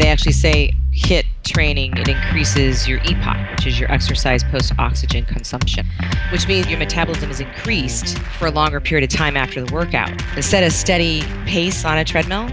They 0.00 0.08
actually 0.08 0.32
say 0.32 0.72
HIIT 0.94 1.26
training, 1.44 1.94
it 1.98 2.08
increases 2.08 2.88
your 2.88 3.00
EPOC, 3.00 3.50
which 3.50 3.66
is 3.66 3.78
your 3.78 3.92
exercise 3.92 4.42
post 4.42 4.72
oxygen 4.78 5.26
consumption, 5.26 5.84
which 6.32 6.48
means 6.48 6.68
your 6.68 6.78
metabolism 6.78 7.30
is 7.30 7.38
increased 7.38 8.18
for 8.38 8.46
a 8.46 8.50
longer 8.50 8.80
period 8.80 9.04
of 9.04 9.14
time 9.14 9.36
after 9.36 9.62
the 9.62 9.70
workout. 9.70 10.10
Instead 10.38 10.64
of 10.64 10.72
steady 10.72 11.20
pace 11.44 11.84
on 11.84 11.98
a 11.98 12.04
treadmill, 12.06 12.48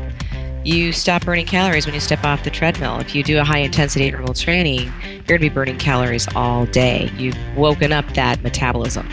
you 0.65 0.91
stop 0.91 1.23
burning 1.23 1.46
calories 1.46 1.86
when 1.86 1.96
you 1.96 2.02
step 2.02 2.22
off 2.26 2.44
the 2.44 2.49
treadmill. 2.49 2.99
If 2.99 3.15
you 3.15 3.24
do 3.24 3.40
a 3.40 3.46
high 3.46 3.60
intensity 3.60 4.08
interval 4.08 4.34
training, 4.34 4.92
you're 5.06 5.24
going 5.24 5.40
to 5.40 5.40
be 5.40 5.48
burning 5.48 5.78
calories 5.78 6.28
all 6.36 6.66
day. 6.66 7.10
You've 7.16 7.38
woken 7.56 7.94
up 7.94 8.14
that 8.16 8.44
metabolism. 8.44 9.08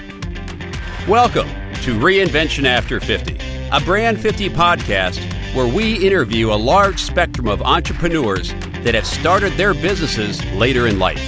Welcome 1.07 1.47
to 1.83 1.97
Reinvention 1.97 2.65
After 2.65 2.99
50, 2.99 3.39
a 3.71 3.79
Brand 3.79 4.21
50 4.21 4.49
podcast 4.51 5.34
where 5.55 5.73
we 5.73 6.05
interview 6.05 6.53
a 6.53 6.55
large 6.55 7.01
spectrum 7.01 7.47
of 7.47 7.63
entrepreneurs 7.63 8.53
that 8.83 8.95
have 8.95 9.07
started 9.07 9.53
their 9.53 9.73
businesses 9.73 10.45
later 10.55 10.89
in 10.89 10.99
life. 10.99 11.23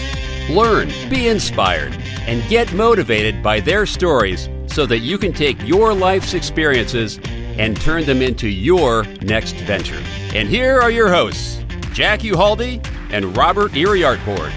Learn, 0.50 0.88
be 1.09 1.28
inspired, 1.28 1.95
and 2.27 2.47
get 2.48 2.73
motivated 2.74 3.42
by 3.42 3.60
their 3.60 3.86
stories 3.86 4.48
so 4.66 4.84
that 4.84 4.98
you 4.98 5.16
can 5.16 5.33
take 5.33 5.56
your 5.62 5.95
life's 5.95 6.34
experiences 6.34 7.20
and 7.56 7.80
turn 7.80 8.05
them 8.05 8.20
into 8.20 8.48
your 8.48 9.05
next 9.23 9.55
venture. 9.60 10.02
And 10.34 10.48
here 10.48 10.80
are 10.80 10.91
your 10.91 11.08
hosts, 11.08 11.64
Jack 11.92 12.20
Uhaldi 12.20 12.84
and 13.11 13.36
Robert 13.36 13.72
Iriartborde. 13.72 14.52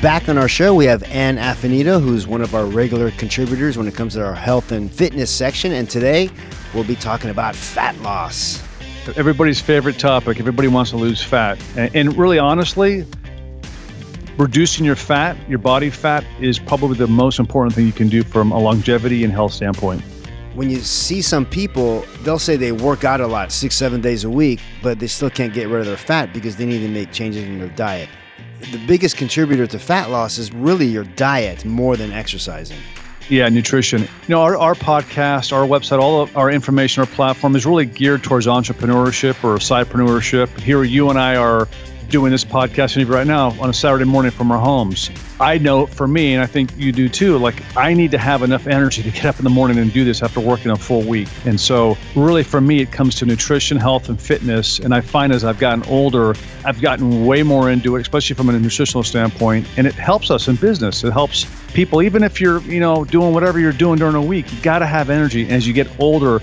Back 0.00 0.28
on 0.28 0.38
our 0.38 0.48
show, 0.48 0.74
we 0.74 0.84
have 0.84 1.02
Ann 1.02 1.36
Affinito, 1.36 2.00
who's 2.00 2.28
one 2.28 2.42
of 2.42 2.54
our 2.54 2.66
regular 2.66 3.10
contributors 3.10 3.76
when 3.76 3.88
it 3.88 3.96
comes 3.96 4.14
to 4.14 4.24
our 4.24 4.34
health 4.34 4.70
and 4.70 4.88
fitness 4.90 5.30
section. 5.30 5.72
And 5.72 5.90
today, 5.90 6.30
we'll 6.72 6.84
be 6.84 6.94
talking 6.94 7.30
about 7.30 7.56
fat 7.56 8.00
loss. 8.00 8.67
Everybody's 9.16 9.60
favorite 9.60 9.98
topic. 9.98 10.38
Everybody 10.38 10.68
wants 10.68 10.90
to 10.90 10.96
lose 10.96 11.22
fat. 11.22 11.58
And 11.76 12.16
really, 12.16 12.38
honestly, 12.38 13.06
reducing 14.36 14.84
your 14.84 14.96
fat, 14.96 15.36
your 15.48 15.58
body 15.58 15.90
fat, 15.90 16.24
is 16.40 16.58
probably 16.58 16.96
the 16.96 17.06
most 17.06 17.38
important 17.38 17.74
thing 17.74 17.86
you 17.86 17.92
can 17.92 18.08
do 18.08 18.22
from 18.22 18.52
a 18.52 18.58
longevity 18.58 19.24
and 19.24 19.32
health 19.32 19.52
standpoint 19.52 20.02
when 20.58 20.70
you 20.70 20.80
see 20.80 21.22
some 21.22 21.46
people, 21.46 22.04
they'll 22.24 22.36
say 22.36 22.56
they 22.56 22.72
work 22.72 23.04
out 23.04 23.20
a 23.20 23.26
lot, 23.28 23.52
six, 23.52 23.76
seven 23.76 24.00
days 24.00 24.24
a 24.24 24.30
week, 24.30 24.58
but 24.82 24.98
they 24.98 25.06
still 25.06 25.30
can't 25.30 25.54
get 25.54 25.68
rid 25.68 25.82
of 25.82 25.86
their 25.86 25.96
fat 25.96 26.32
because 26.32 26.56
they 26.56 26.66
need 26.66 26.80
to 26.80 26.88
make 26.88 27.12
changes 27.12 27.44
in 27.44 27.60
their 27.60 27.68
diet. 27.68 28.08
The 28.72 28.84
biggest 28.88 29.16
contributor 29.16 29.68
to 29.68 29.78
fat 29.78 30.10
loss 30.10 30.36
is 30.36 30.52
really 30.52 30.86
your 30.86 31.04
diet 31.04 31.64
more 31.64 31.96
than 31.96 32.10
exercising. 32.10 32.76
Yeah, 33.28 33.50
nutrition. 33.50 34.02
You 34.02 34.08
know, 34.28 34.40
our, 34.40 34.56
our 34.56 34.74
podcast, 34.74 35.52
our 35.52 35.66
website, 35.66 36.00
all 36.00 36.22
of 36.22 36.34
our 36.34 36.50
information, 36.50 37.02
our 37.02 37.06
platform 37.06 37.56
is 37.56 37.66
really 37.66 37.84
geared 37.84 38.22
towards 38.22 38.46
entrepreneurship 38.46 39.44
or 39.44 39.58
sidepreneurship. 39.58 40.48
Here, 40.60 40.82
you 40.82 41.10
and 41.10 41.18
I 41.18 41.36
are 41.36 41.68
doing 42.08 42.32
this 42.32 42.44
podcast 42.44 43.08
right 43.08 43.26
now 43.26 43.50
on 43.60 43.70
a 43.70 43.72
Saturday 43.72 44.04
morning 44.04 44.30
from 44.30 44.50
our 44.50 44.58
homes. 44.58 45.10
I 45.40 45.58
know 45.58 45.86
for 45.86 46.08
me, 46.08 46.34
and 46.34 46.42
I 46.42 46.46
think 46.46 46.70
you 46.76 46.90
do 46.90 47.08
too, 47.08 47.38
like 47.38 47.62
I 47.76 47.94
need 47.94 48.10
to 48.12 48.18
have 48.18 48.42
enough 48.42 48.66
energy 48.66 49.02
to 49.02 49.10
get 49.10 49.26
up 49.26 49.38
in 49.38 49.44
the 49.44 49.50
morning 49.50 49.78
and 49.78 49.92
do 49.92 50.04
this 50.04 50.22
after 50.22 50.40
working 50.40 50.70
a 50.70 50.76
full 50.76 51.02
week. 51.02 51.28
And 51.44 51.60
so, 51.60 51.96
really, 52.16 52.42
for 52.42 52.60
me, 52.60 52.80
it 52.80 52.90
comes 52.90 53.14
to 53.16 53.26
nutrition, 53.26 53.76
health, 53.76 54.08
and 54.08 54.20
fitness. 54.20 54.78
And 54.78 54.94
I 54.94 55.00
find 55.00 55.32
as 55.32 55.44
I've 55.44 55.58
gotten 55.58 55.84
older, 55.84 56.34
I've 56.64 56.80
gotten 56.80 57.26
way 57.26 57.42
more 57.42 57.70
into 57.70 57.96
it, 57.96 58.00
especially 58.00 58.34
from 58.34 58.48
a 58.48 58.58
nutritional 58.58 59.02
standpoint. 59.02 59.66
And 59.76 59.86
it 59.86 59.94
helps 59.94 60.30
us 60.30 60.48
in 60.48 60.56
business. 60.56 61.04
It 61.04 61.12
helps 61.12 61.46
people, 61.72 62.02
even 62.02 62.22
if 62.22 62.40
you're, 62.40 62.60
you 62.62 62.80
know, 62.80 63.04
doing 63.04 63.34
whatever 63.34 63.60
you're 63.60 63.72
doing 63.72 63.98
during 63.98 64.16
a 64.16 64.22
week, 64.22 64.52
you 64.52 64.60
got 64.62 64.80
to 64.80 64.86
have 64.86 65.10
energy. 65.10 65.42
And 65.42 65.52
as 65.52 65.66
you 65.66 65.74
get 65.74 65.88
older, 66.00 66.40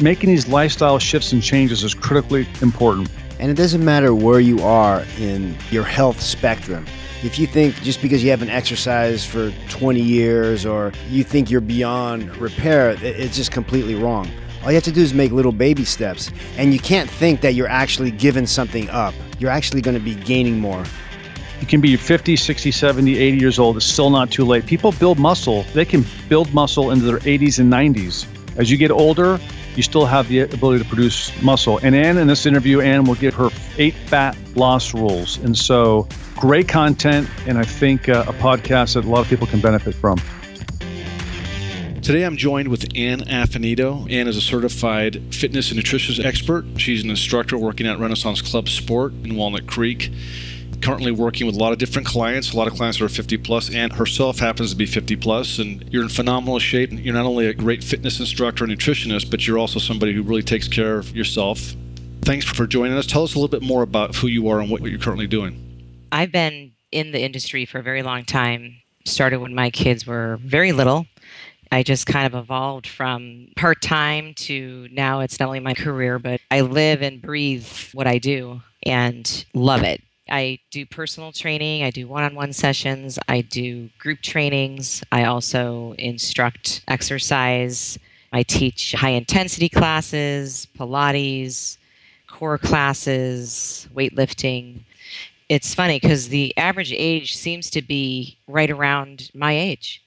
making 0.00 0.28
these 0.28 0.48
lifestyle 0.48 0.98
shifts 0.98 1.32
and 1.32 1.42
changes 1.42 1.84
is 1.84 1.94
critically 1.94 2.46
important. 2.60 3.08
And 3.38 3.50
it 3.50 3.54
doesn't 3.54 3.84
matter 3.84 4.14
where 4.14 4.40
you 4.40 4.60
are 4.62 5.04
in 5.18 5.56
your 5.70 5.84
health 5.84 6.20
spectrum. 6.20 6.86
If 7.22 7.38
you 7.38 7.46
think 7.46 7.74
just 7.82 8.02
because 8.02 8.22
you 8.22 8.30
haven't 8.30 8.50
exercised 8.50 9.26
for 9.28 9.52
20 9.68 10.00
years 10.00 10.64
or 10.64 10.92
you 11.08 11.24
think 11.24 11.50
you're 11.50 11.60
beyond 11.60 12.36
repair, 12.36 12.96
it's 13.02 13.36
just 13.36 13.50
completely 13.50 13.94
wrong. 13.94 14.30
All 14.62 14.70
you 14.70 14.74
have 14.74 14.84
to 14.84 14.92
do 14.92 15.00
is 15.00 15.14
make 15.14 15.32
little 15.32 15.52
baby 15.52 15.84
steps. 15.84 16.30
And 16.56 16.72
you 16.72 16.80
can't 16.80 17.08
think 17.08 17.40
that 17.40 17.54
you're 17.54 17.68
actually 17.68 18.10
giving 18.10 18.46
something 18.46 18.88
up. 18.90 19.14
You're 19.38 19.50
actually 19.50 19.80
going 19.80 19.96
to 19.96 20.02
be 20.02 20.14
gaining 20.14 20.58
more. 20.58 20.84
You 21.60 21.66
can 21.66 21.80
be 21.80 21.96
50, 21.96 22.36
60, 22.36 22.70
70, 22.70 23.16
80 23.16 23.38
years 23.38 23.58
old. 23.58 23.76
It's 23.76 23.86
still 23.86 24.10
not 24.10 24.30
too 24.30 24.44
late. 24.44 24.66
People 24.66 24.92
build 24.92 25.18
muscle. 25.18 25.62
They 25.72 25.84
can 25.84 26.04
build 26.28 26.52
muscle 26.52 26.90
into 26.90 27.04
their 27.06 27.18
80s 27.18 27.58
and 27.58 27.72
90s. 27.72 28.26
As 28.58 28.70
you 28.70 28.76
get 28.76 28.90
older, 28.90 29.40
you 29.76 29.82
still 29.82 30.06
have 30.06 30.28
the 30.28 30.40
ability 30.40 30.82
to 30.82 30.88
produce 30.88 31.30
muscle. 31.42 31.78
And 31.82 31.94
Ann, 31.94 32.18
in 32.18 32.26
this 32.26 32.46
interview, 32.46 32.80
Ann 32.80 33.04
will 33.04 33.14
give 33.14 33.34
her 33.34 33.50
eight 33.78 33.94
fat 33.94 34.36
loss 34.56 34.94
rules. 34.94 35.36
And 35.38 35.56
so, 35.56 36.08
great 36.36 36.68
content, 36.68 37.28
and 37.46 37.58
I 37.58 37.64
think 37.64 38.08
uh, 38.08 38.24
a 38.26 38.32
podcast 38.32 38.94
that 38.94 39.04
a 39.04 39.08
lot 39.08 39.20
of 39.20 39.28
people 39.28 39.46
can 39.46 39.60
benefit 39.60 39.94
from. 39.94 40.18
Today 42.02 42.22
I'm 42.22 42.36
joined 42.36 42.68
with 42.68 42.86
Ann 42.94 43.20
Affinito. 43.22 44.10
Ann 44.12 44.28
is 44.28 44.36
a 44.36 44.40
certified 44.40 45.34
fitness 45.34 45.70
and 45.70 45.76
nutrition 45.76 46.24
expert. 46.24 46.64
She's 46.76 47.02
an 47.02 47.10
instructor 47.10 47.58
working 47.58 47.86
at 47.86 47.98
Renaissance 47.98 48.40
Club 48.40 48.68
Sport 48.68 49.12
in 49.24 49.34
Walnut 49.34 49.66
Creek 49.66 50.12
currently 50.80 51.12
working 51.12 51.46
with 51.46 51.56
a 51.56 51.58
lot 51.58 51.72
of 51.72 51.78
different 51.78 52.06
clients, 52.06 52.52
a 52.52 52.56
lot 52.56 52.66
of 52.66 52.74
clients 52.74 52.98
that 52.98 53.04
are 53.04 53.08
50 53.08 53.36
plus, 53.38 53.70
and 53.72 53.92
herself 53.92 54.38
happens 54.38 54.70
to 54.70 54.76
be 54.76 54.86
50 54.86 55.16
plus, 55.16 55.58
and 55.58 55.84
you're 55.92 56.02
in 56.02 56.08
phenomenal 56.08 56.58
shape. 56.58 56.90
You're 56.92 57.14
not 57.14 57.26
only 57.26 57.46
a 57.46 57.54
great 57.54 57.82
fitness 57.82 58.20
instructor 58.20 58.64
and 58.64 58.72
nutritionist, 58.72 59.30
but 59.30 59.46
you're 59.46 59.58
also 59.58 59.78
somebody 59.78 60.12
who 60.12 60.22
really 60.22 60.42
takes 60.42 60.68
care 60.68 60.98
of 60.98 61.14
yourself. 61.14 61.74
Thanks 62.22 62.44
for 62.44 62.66
joining 62.66 62.96
us. 62.96 63.06
Tell 63.06 63.22
us 63.22 63.34
a 63.34 63.38
little 63.38 63.48
bit 63.48 63.62
more 63.62 63.82
about 63.82 64.16
who 64.16 64.26
you 64.26 64.48
are 64.48 64.60
and 64.60 64.70
what 64.70 64.82
you're 64.82 64.98
currently 64.98 65.26
doing. 65.26 65.62
I've 66.12 66.32
been 66.32 66.72
in 66.92 67.12
the 67.12 67.22
industry 67.22 67.64
for 67.66 67.78
a 67.78 67.82
very 67.82 68.02
long 68.02 68.24
time. 68.24 68.76
Started 69.04 69.38
when 69.38 69.54
my 69.54 69.70
kids 69.70 70.06
were 70.06 70.38
very 70.42 70.72
little. 70.72 71.06
I 71.70 71.82
just 71.82 72.06
kind 72.06 72.26
of 72.26 72.34
evolved 72.34 72.86
from 72.86 73.48
part 73.56 73.82
time 73.82 74.34
to 74.34 74.88
now 74.90 75.20
it's 75.20 75.38
not 75.38 75.46
only 75.46 75.60
my 75.60 75.74
career, 75.74 76.18
but 76.18 76.40
I 76.50 76.60
live 76.60 77.02
and 77.02 77.20
breathe 77.20 77.66
what 77.92 78.06
I 78.06 78.18
do 78.18 78.60
and 78.84 79.44
love 79.52 79.82
it. 79.82 80.02
I 80.28 80.58
do 80.70 80.84
personal 80.86 81.32
training, 81.32 81.84
I 81.84 81.90
do 81.90 82.08
one 82.08 82.24
on 82.24 82.34
one 82.34 82.52
sessions, 82.52 83.18
I 83.28 83.42
do 83.42 83.88
group 83.98 84.22
trainings, 84.22 85.02
I 85.12 85.24
also 85.24 85.94
instruct 85.98 86.82
exercise, 86.88 87.98
I 88.32 88.42
teach 88.42 88.92
high 88.92 89.10
intensity 89.10 89.68
classes, 89.68 90.66
Pilates, 90.76 91.78
core 92.28 92.58
classes, 92.58 93.88
weightlifting. 93.94 94.80
It's 95.48 95.74
funny 95.74 96.00
because 96.00 96.28
the 96.28 96.56
average 96.56 96.92
age 96.92 97.36
seems 97.36 97.70
to 97.70 97.82
be 97.82 98.36
right 98.48 98.70
around 98.70 99.30
my 99.32 99.56
age. 99.56 100.02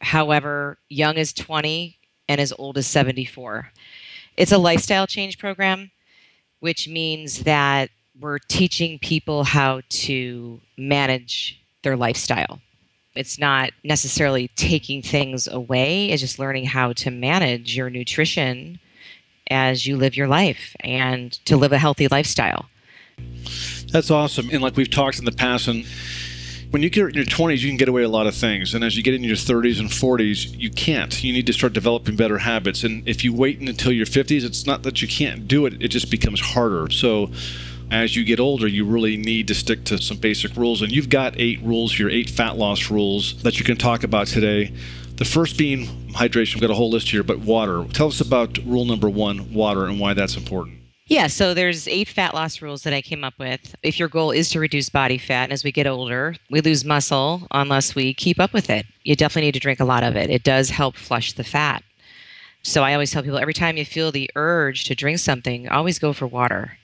However, 0.00 0.78
young 0.88 1.16
as 1.18 1.32
20 1.32 1.96
and 2.28 2.40
as 2.40 2.52
old 2.58 2.76
as 2.78 2.86
74. 2.86 3.70
It's 4.36 4.52
a 4.52 4.58
lifestyle 4.58 5.06
change 5.06 5.38
program, 5.38 5.90
which 6.60 6.88
means 6.88 7.44
that 7.44 7.90
we're 8.20 8.38
teaching 8.38 8.98
people 8.98 9.44
how 9.44 9.82
to 9.88 10.60
manage 10.76 11.60
their 11.82 11.96
lifestyle. 11.96 12.60
It's 13.14 13.38
not 13.38 13.70
necessarily 13.82 14.48
taking 14.56 15.02
things 15.02 15.48
away, 15.48 16.10
it's 16.10 16.20
just 16.20 16.38
learning 16.38 16.66
how 16.66 16.92
to 16.94 17.10
manage 17.10 17.76
your 17.76 17.90
nutrition 17.90 18.78
as 19.50 19.86
you 19.86 19.96
live 19.96 20.16
your 20.16 20.28
life 20.28 20.74
and 20.80 21.32
to 21.46 21.56
live 21.56 21.72
a 21.72 21.78
healthy 21.78 22.08
lifestyle. 22.08 22.66
That's 23.90 24.10
awesome. 24.10 24.50
And 24.52 24.62
like 24.62 24.76
we've 24.76 24.90
talked 24.90 25.18
in 25.18 25.24
the 25.24 25.32
past, 25.32 25.68
and 25.68 25.86
when 26.70 26.82
you 26.82 26.90
get 26.90 27.08
in 27.08 27.14
your 27.14 27.24
20s, 27.24 27.60
you 27.60 27.68
can 27.68 27.76
get 27.76 27.88
away 27.88 28.02
a 28.02 28.08
lot 28.08 28.26
of 28.26 28.34
things. 28.34 28.74
And 28.74 28.84
as 28.84 28.96
you 28.96 29.02
get 29.02 29.14
in 29.14 29.24
your 29.24 29.36
30s 29.36 29.78
and 29.78 29.88
40s, 29.88 30.58
you 30.58 30.70
can't. 30.70 31.22
You 31.22 31.32
need 31.32 31.46
to 31.46 31.52
start 31.52 31.72
developing 31.72 32.16
better 32.16 32.38
habits. 32.38 32.82
And 32.82 33.06
if 33.08 33.24
you 33.24 33.32
wait 33.32 33.60
until 33.60 33.92
your 33.92 34.04
50s, 34.04 34.44
it's 34.44 34.66
not 34.66 34.82
that 34.82 35.00
you 35.00 35.08
can't 35.08 35.46
do 35.46 35.64
it, 35.64 35.80
it 35.80 35.88
just 35.88 36.10
becomes 36.10 36.40
harder. 36.40 36.90
So, 36.90 37.30
as 37.90 38.16
you 38.16 38.24
get 38.24 38.40
older, 38.40 38.66
you 38.66 38.84
really 38.84 39.16
need 39.16 39.48
to 39.48 39.54
stick 39.54 39.84
to 39.84 39.98
some 39.98 40.16
basic 40.16 40.56
rules. 40.56 40.82
And 40.82 40.90
you've 40.90 41.08
got 41.08 41.38
eight 41.38 41.60
rules 41.62 41.96
here, 41.96 42.08
eight 42.08 42.30
fat 42.30 42.56
loss 42.56 42.90
rules 42.90 43.42
that 43.42 43.58
you 43.58 43.64
can 43.64 43.76
talk 43.76 44.02
about 44.02 44.26
today. 44.26 44.72
The 45.16 45.24
first 45.24 45.56
being 45.56 45.86
hydration. 46.12 46.54
We've 46.54 46.62
got 46.62 46.70
a 46.70 46.74
whole 46.74 46.90
list 46.90 47.10
here, 47.10 47.22
but 47.22 47.38
water. 47.38 47.84
Tell 47.92 48.08
us 48.08 48.20
about 48.20 48.58
rule 48.64 48.84
number 48.84 49.08
one, 49.08 49.52
water, 49.54 49.86
and 49.86 50.00
why 50.00 50.14
that's 50.14 50.36
important. 50.36 50.80
Yeah, 51.08 51.28
so 51.28 51.54
there's 51.54 51.86
eight 51.86 52.08
fat 52.08 52.34
loss 52.34 52.60
rules 52.60 52.82
that 52.82 52.92
I 52.92 53.00
came 53.00 53.22
up 53.22 53.38
with. 53.38 53.76
If 53.84 53.98
your 53.98 54.08
goal 54.08 54.32
is 54.32 54.50
to 54.50 54.60
reduce 54.60 54.88
body 54.88 55.18
fat, 55.18 55.44
and 55.44 55.52
as 55.52 55.62
we 55.62 55.70
get 55.70 55.86
older, 55.86 56.34
we 56.50 56.60
lose 56.60 56.84
muscle 56.84 57.46
unless 57.52 57.94
we 57.94 58.12
keep 58.12 58.40
up 58.40 58.52
with 58.52 58.68
it. 58.68 58.86
You 59.04 59.14
definitely 59.14 59.48
need 59.48 59.54
to 59.54 59.60
drink 59.60 59.78
a 59.78 59.84
lot 59.84 60.02
of 60.02 60.16
it. 60.16 60.30
It 60.30 60.42
does 60.42 60.70
help 60.70 60.96
flush 60.96 61.32
the 61.32 61.44
fat. 61.44 61.84
So 62.64 62.82
I 62.82 62.92
always 62.92 63.12
tell 63.12 63.22
people 63.22 63.38
every 63.38 63.54
time 63.54 63.76
you 63.76 63.84
feel 63.84 64.10
the 64.10 64.28
urge 64.34 64.84
to 64.84 64.96
drink 64.96 65.20
something, 65.20 65.68
always 65.68 66.00
go 66.00 66.12
for 66.12 66.26
water. 66.26 66.76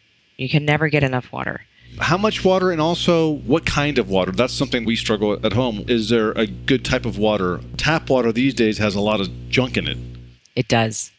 You 0.42 0.48
can 0.48 0.64
never 0.64 0.88
get 0.88 1.04
enough 1.04 1.30
water. 1.30 1.60
How 2.00 2.18
much 2.18 2.44
water 2.44 2.72
and 2.72 2.80
also 2.80 3.34
what 3.46 3.64
kind 3.64 3.96
of 3.98 4.08
water? 4.08 4.32
That's 4.32 4.52
something 4.52 4.84
we 4.84 4.96
struggle 4.96 5.38
at 5.46 5.52
home. 5.52 5.84
Is 5.86 6.08
there 6.08 6.32
a 6.32 6.48
good 6.48 6.84
type 6.84 7.06
of 7.06 7.16
water? 7.16 7.60
Tap 7.76 8.10
water 8.10 8.32
these 8.32 8.54
days 8.54 8.76
has 8.78 8.96
a 8.96 9.00
lot 9.00 9.20
of 9.20 9.28
junk 9.48 9.76
in 9.76 9.86
it. 9.86 9.98
It 10.56 10.66
does. 10.66 11.12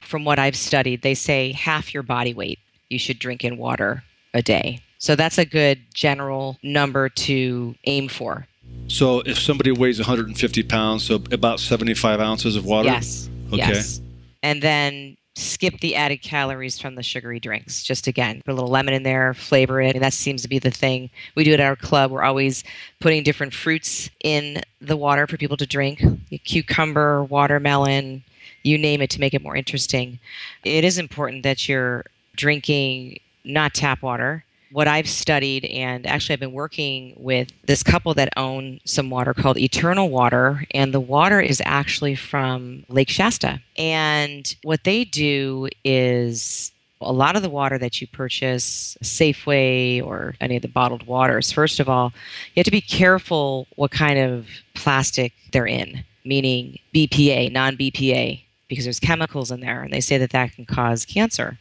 From 0.00 0.24
what 0.24 0.40
I've 0.40 0.56
studied, 0.56 1.02
they 1.02 1.14
say 1.14 1.52
half 1.52 1.94
your 1.94 2.02
body 2.02 2.34
weight 2.34 2.58
you 2.90 2.98
should 2.98 3.20
drink 3.20 3.44
in 3.44 3.58
water 3.58 4.02
a 4.34 4.42
day. 4.42 4.80
So 4.98 5.14
that's 5.14 5.38
a 5.38 5.44
good 5.44 5.78
general 5.94 6.58
number 6.64 7.08
to 7.10 7.76
aim 7.84 8.08
for. 8.08 8.48
So 8.88 9.20
if 9.20 9.38
somebody 9.38 9.70
weighs 9.70 10.00
150 10.00 10.62
pounds, 10.64 11.04
so 11.04 11.22
about 11.30 11.60
75 11.60 12.18
ounces 12.18 12.56
of 12.56 12.64
water? 12.66 12.88
Yes. 12.88 13.30
Okay. 13.52 13.58
Yes. 13.58 14.00
And 14.42 14.60
then 14.62 15.16
skip 15.36 15.80
the 15.80 15.96
added 15.96 16.22
calories 16.22 16.78
from 16.78 16.94
the 16.94 17.02
sugary 17.02 17.40
drinks. 17.40 17.82
Just 17.82 18.06
again, 18.06 18.40
put 18.44 18.52
a 18.52 18.54
little 18.54 18.70
lemon 18.70 18.94
in 18.94 19.02
there, 19.02 19.34
flavor 19.34 19.80
it. 19.80 19.96
And 19.96 20.04
that 20.04 20.12
seems 20.12 20.42
to 20.42 20.48
be 20.48 20.58
the 20.58 20.70
thing 20.70 21.10
we 21.34 21.44
do 21.44 21.52
at 21.52 21.60
our 21.60 21.76
club. 21.76 22.10
We're 22.10 22.22
always 22.22 22.62
putting 23.00 23.22
different 23.22 23.52
fruits 23.52 24.10
in 24.22 24.62
the 24.80 24.96
water 24.96 25.26
for 25.26 25.36
people 25.36 25.56
to 25.56 25.66
drink 25.66 26.02
cucumber, 26.44 27.24
watermelon, 27.24 28.22
you 28.62 28.78
name 28.78 29.02
it 29.02 29.10
to 29.10 29.20
make 29.20 29.34
it 29.34 29.42
more 29.42 29.56
interesting. 29.56 30.18
It 30.64 30.84
is 30.84 30.98
important 30.98 31.42
that 31.42 31.68
you're 31.68 32.04
drinking 32.36 33.20
not 33.44 33.74
tap 33.74 34.02
water 34.02 34.43
what 34.74 34.88
I've 34.88 35.08
studied, 35.08 35.66
and 35.66 36.04
actually 36.04 36.32
I've 36.32 36.40
been 36.40 36.52
working 36.52 37.14
with 37.16 37.52
this 37.64 37.84
couple 37.84 38.12
that 38.14 38.30
own 38.36 38.80
some 38.84 39.08
water 39.08 39.32
called 39.32 39.56
Eternal 39.56 40.10
Water, 40.10 40.64
and 40.72 40.92
the 40.92 40.98
water 40.98 41.40
is 41.40 41.62
actually 41.64 42.16
from 42.16 42.84
Lake 42.88 43.08
Shasta. 43.08 43.60
And 43.78 44.52
what 44.64 44.82
they 44.82 45.04
do 45.04 45.68
is 45.84 46.72
a 47.00 47.12
lot 47.12 47.36
of 47.36 47.42
the 47.42 47.48
water 47.48 47.78
that 47.78 48.00
you 48.00 48.08
purchase, 48.08 48.98
Safeway 49.00 50.04
or 50.04 50.34
any 50.40 50.56
of 50.56 50.62
the 50.62 50.68
bottled 50.68 51.06
waters, 51.06 51.52
first 51.52 51.78
of 51.78 51.88
all, 51.88 52.12
you 52.54 52.60
have 52.60 52.64
to 52.64 52.72
be 52.72 52.80
careful 52.80 53.68
what 53.76 53.92
kind 53.92 54.18
of 54.18 54.48
plastic 54.74 55.32
they're 55.52 55.68
in, 55.68 56.04
meaning 56.24 56.80
BPA, 56.92 57.52
non 57.52 57.76
BPA, 57.76 58.42
because 58.66 58.82
there's 58.82 58.98
chemicals 58.98 59.52
in 59.52 59.60
there, 59.60 59.84
and 59.84 59.92
they 59.92 60.00
say 60.00 60.18
that 60.18 60.30
that 60.30 60.50
can 60.50 60.66
cause 60.66 61.04
cancer. 61.04 61.60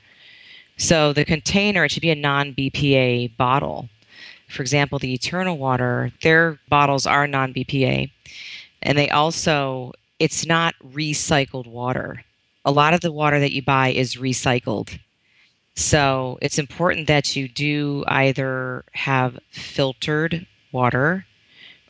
So 0.83 1.13
the 1.13 1.23
container, 1.23 1.85
it 1.85 1.91
should 1.91 2.01
be 2.01 2.09
a 2.09 2.15
non 2.15 2.53
BPA 2.53 3.37
bottle. 3.37 3.87
For 4.49 4.61
example, 4.61 4.99
the 4.99 5.13
Eternal 5.13 5.57
Water, 5.57 6.11
their 6.21 6.59
bottles 6.67 7.07
are 7.07 7.25
non 7.25 7.53
BPA. 7.53 8.11
And 8.81 8.97
they 8.97 9.09
also, 9.09 9.93
it's 10.19 10.45
not 10.45 10.75
recycled 10.85 11.67
water. 11.67 12.25
A 12.65 12.71
lot 12.73 12.93
of 12.93 12.99
the 12.99 13.13
water 13.13 13.39
that 13.39 13.53
you 13.53 13.61
buy 13.61 13.93
is 13.93 14.17
recycled. 14.17 14.99
So 15.75 16.37
it's 16.41 16.59
important 16.59 17.07
that 17.07 17.33
you 17.33 17.47
do 17.47 18.03
either 18.07 18.83
have 18.91 19.39
filtered 19.51 20.45
water 20.73 21.25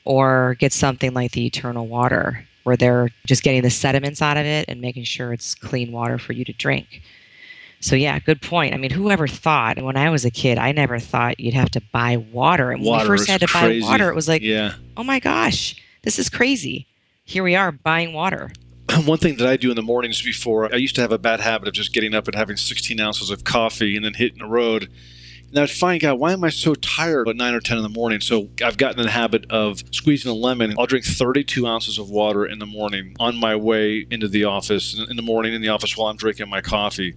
or 0.05 0.55
get 0.59 0.71
something 0.71 1.15
like 1.15 1.31
the 1.31 1.47
Eternal 1.47 1.87
Water, 1.87 2.47
where 2.61 2.77
they're 2.77 3.09
just 3.25 3.41
getting 3.41 3.63
the 3.63 3.71
sediments 3.71 4.21
out 4.21 4.37
of 4.37 4.45
it 4.45 4.65
and 4.67 4.79
making 4.79 5.05
sure 5.05 5.33
it's 5.33 5.55
clean 5.55 5.91
water 5.91 6.19
for 6.19 6.33
you 6.33 6.45
to 6.45 6.53
drink. 6.53 7.01
So 7.83 7.97
yeah, 7.97 8.17
good 8.19 8.41
point. 8.41 8.73
I 8.73 8.77
mean, 8.77 8.91
whoever 8.91 9.27
thought? 9.27 9.75
And 9.77 9.85
when 9.85 9.97
I 9.97 10.09
was 10.09 10.23
a 10.23 10.31
kid, 10.31 10.57
I 10.57 10.71
never 10.71 10.99
thought 10.99 11.37
you'd 11.39 11.53
have 11.53 11.69
to 11.71 11.81
buy 11.91 12.15
water. 12.17 12.71
And 12.71 12.79
when 12.81 12.89
Water 12.91 13.11
we 13.11 13.17
first 13.17 13.29
had 13.29 13.41
to 13.41 13.47
crazy. 13.47 13.81
buy 13.81 13.87
water, 13.91 14.09
it 14.09 14.15
was 14.15 14.27
like, 14.29 14.41
Yeah. 14.41 14.75
oh 14.95 15.03
my 15.03 15.19
gosh, 15.19 15.75
this 16.03 16.17
is 16.17 16.29
crazy. 16.29 16.87
Here 17.25 17.43
we 17.43 17.55
are 17.55 17.73
buying 17.73 18.13
water. 18.13 18.51
One 19.05 19.17
thing 19.17 19.35
that 19.35 19.47
I 19.47 19.57
do 19.57 19.69
in 19.69 19.75
the 19.75 19.81
mornings 19.81 20.21
before, 20.21 20.73
I 20.73 20.77
used 20.77 20.95
to 20.95 21.01
have 21.01 21.11
a 21.11 21.17
bad 21.17 21.41
habit 21.41 21.67
of 21.67 21.73
just 21.73 21.93
getting 21.93 22.15
up 22.15 22.27
and 22.27 22.35
having 22.35 22.55
16 22.55 22.99
ounces 23.01 23.29
of 23.29 23.43
coffee 23.43 23.97
and 23.97 24.05
then 24.05 24.13
hitting 24.13 24.39
the 24.39 24.45
road. 24.45 24.89
And 25.49 25.59
I'd 25.59 25.69
find, 25.69 26.01
God, 26.01 26.15
why 26.15 26.31
am 26.33 26.43
I 26.43 26.49
so 26.49 26.73
tired 26.75 27.27
at 27.29 27.35
9 27.35 27.53
or 27.53 27.59
10 27.59 27.77
in 27.77 27.83
the 27.83 27.89
morning? 27.89 28.21
So 28.21 28.49
I've 28.63 28.77
gotten 28.77 28.99
in 28.99 29.05
the 29.05 29.11
habit 29.11 29.45
of 29.51 29.83
squeezing 29.91 30.31
a 30.31 30.33
lemon. 30.33 30.73
I'll 30.79 30.87
drink 30.87 31.05
32 31.05 31.67
ounces 31.67 31.99
of 31.99 32.09
water 32.09 32.45
in 32.45 32.57
the 32.59 32.65
morning 32.65 33.15
on 33.19 33.35
my 33.35 33.55
way 33.55 34.07
into 34.09 34.27
the 34.27 34.45
office, 34.45 34.97
in 35.09 35.15
the 35.15 35.21
morning 35.21 35.53
in 35.53 35.61
the 35.61 35.67
office 35.67 35.95
while 35.97 36.07
I'm 36.07 36.15
drinking 36.17 36.49
my 36.49 36.61
coffee. 36.61 37.13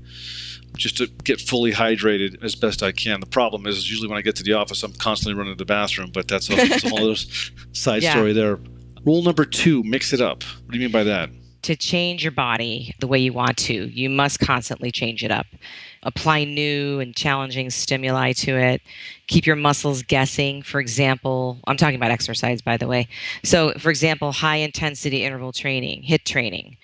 Just 0.76 0.96
to 0.99 1.06
get 1.25 1.40
fully 1.40 1.73
hydrated 1.73 2.43
as 2.44 2.55
best 2.55 2.82
I 2.82 2.93
can. 2.93 3.20
The 3.20 3.26
problem 3.26 3.67
is, 3.67 3.78
is 3.78 3.90
usually 3.90 4.08
when 4.08 4.19
I 4.19 4.23
get 4.23 4.37
to 4.37 4.43
the 4.43 4.52
office, 4.52 4.82
I'm 4.82 4.93
constantly 4.93 5.38
running 5.38 5.55
to 5.55 5.58
the 5.58 5.64
bathroom, 5.64 6.11
but 6.12 6.28
that's 6.28 6.50
a, 6.50 6.56
that's 6.56 6.84
a 6.84 6.88
whole 6.88 7.05
other 7.11 7.17
side 7.73 8.02
Yeah. 8.02 8.12
story 8.12 8.32
there. 8.32 8.58
Rule 9.05 9.23
number 9.23 9.44
two 9.44 9.82
mix 9.84 10.12
it 10.12 10.20
up. 10.20 10.43
What 10.43 10.73
do 10.73 10.78
you 10.78 10.84
mean 10.84 10.93
by 10.93 11.05
that? 11.05 11.31
To 11.62 11.75
change 11.75 12.23
your 12.23 12.32
body 12.32 12.94
the 13.00 13.06
way 13.08 13.19
you 13.19 13.32
want 13.32 13.56
to, 13.58 13.73
you 13.73 14.08
must 14.08 14.38
constantly 14.38 14.93
change 14.93 15.25
it 15.25 15.32
up. 15.32 15.46
Apply 16.05 16.44
new 16.44 17.00
and 17.00 17.14
challenging 17.17 17.70
stimuli 17.70 18.32
to 18.34 18.56
it. 18.56 18.82
Keep 19.26 19.46
your 19.46 19.56
muscles 19.56 20.02
guessing. 20.02 20.62
For 20.62 20.79
example, 20.79 21.58
I'm 21.67 21.76
talking 21.76 21.96
about 21.96 22.12
exercise, 22.12 22.62
by 22.62 22.76
the 22.76 22.87
way. 22.87 23.08
So, 23.43 23.72
for 23.79 23.90
example, 23.90 24.31
high 24.31 24.56
intensity 24.56 25.25
interval 25.25 25.52
training, 25.52 26.05
HIIT 26.08 26.25
training, 26.25 26.76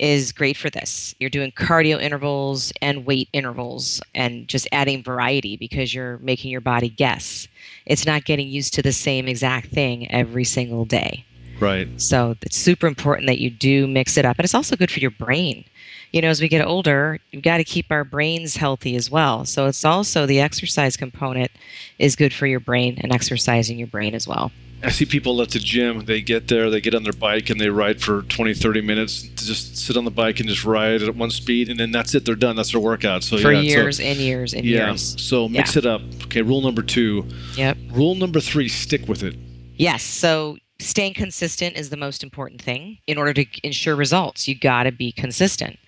is 0.00 0.32
great 0.32 0.56
for 0.56 0.70
this. 0.70 1.14
You're 1.20 1.30
doing 1.30 1.52
cardio 1.52 2.00
intervals 2.00 2.72
and 2.80 3.04
weight 3.04 3.28
intervals 3.34 4.00
and 4.14 4.48
just 4.48 4.66
adding 4.72 5.02
variety 5.02 5.58
because 5.58 5.94
you're 5.94 6.18
making 6.18 6.50
your 6.50 6.62
body 6.62 6.88
guess. 6.88 7.46
It's 7.84 8.06
not 8.06 8.24
getting 8.24 8.48
used 8.48 8.72
to 8.74 8.82
the 8.82 8.92
same 8.92 9.28
exact 9.28 9.68
thing 9.68 10.10
every 10.10 10.44
single 10.44 10.86
day. 10.86 11.26
Right. 11.60 11.88
So 12.00 12.34
it's 12.40 12.56
super 12.56 12.86
important 12.86 13.26
that 13.26 13.40
you 13.40 13.50
do 13.50 13.86
mix 13.86 14.16
it 14.16 14.24
up. 14.24 14.38
And 14.38 14.44
it's 14.44 14.54
also 14.54 14.74
good 14.74 14.90
for 14.90 15.00
your 15.00 15.10
brain. 15.10 15.66
You 16.12 16.22
know, 16.22 16.28
as 16.28 16.40
we 16.40 16.48
get 16.48 16.66
older, 16.66 17.18
you've 17.30 17.42
got 17.42 17.58
to 17.58 17.64
keep 17.64 17.86
our 17.90 18.02
brains 18.02 18.56
healthy 18.56 18.96
as 18.96 19.10
well. 19.10 19.44
So 19.44 19.66
it's 19.66 19.84
also 19.84 20.24
the 20.24 20.40
exercise 20.40 20.96
component 20.96 21.50
is 21.98 22.16
good 22.16 22.32
for 22.32 22.46
your 22.46 22.58
brain 22.58 22.98
and 23.02 23.12
exercising 23.12 23.78
your 23.78 23.86
brain 23.86 24.14
as 24.14 24.26
well. 24.26 24.50
I 24.82 24.90
see 24.90 25.04
people 25.04 25.42
at 25.42 25.50
the 25.50 25.58
gym, 25.58 26.04
they 26.06 26.22
get 26.22 26.48
there, 26.48 26.70
they 26.70 26.80
get 26.80 26.94
on 26.94 27.02
their 27.02 27.12
bike 27.12 27.50
and 27.50 27.60
they 27.60 27.68
ride 27.68 28.00
for 28.00 28.22
20, 28.22 28.54
30 28.54 28.80
minutes 28.80 29.22
to 29.22 29.44
just 29.44 29.76
sit 29.76 29.96
on 29.96 30.04
the 30.04 30.10
bike 30.10 30.40
and 30.40 30.48
just 30.48 30.64
ride 30.64 31.02
at 31.02 31.14
one 31.14 31.30
speed 31.30 31.68
and 31.68 31.78
then 31.78 31.90
that's 31.90 32.14
it, 32.14 32.24
they're 32.24 32.34
done. 32.34 32.56
That's 32.56 32.72
their 32.72 32.80
workout. 32.80 33.22
So 33.22 33.36
for 33.38 33.52
yeah, 33.52 33.60
so- 33.60 33.80
years 33.80 34.00
and 34.00 34.18
years 34.18 34.54
and 34.54 34.64
yeah. 34.64 34.88
years. 34.88 35.20
So 35.22 35.48
mix 35.48 35.76
it 35.76 35.84
up. 35.84 36.00
Okay, 36.24 36.42
rule 36.42 36.62
number 36.62 36.82
two. 36.82 37.26
Yep. 37.56 37.76
Rule 37.92 38.14
number 38.14 38.40
three, 38.40 38.68
stick 38.68 39.06
with 39.06 39.22
it. 39.22 39.36
Yes. 39.76 40.02
So 40.02 40.56
staying 40.78 41.14
consistent 41.14 41.76
is 41.76 41.90
the 41.90 41.96
most 41.96 42.22
important 42.22 42.62
thing. 42.62 42.98
In 43.06 43.18
order 43.18 43.34
to 43.34 43.46
ensure 43.62 43.96
results, 43.96 44.48
you 44.48 44.54
got 44.58 44.84
to 44.84 44.92
be 44.92 45.12
consistent. 45.12 45.78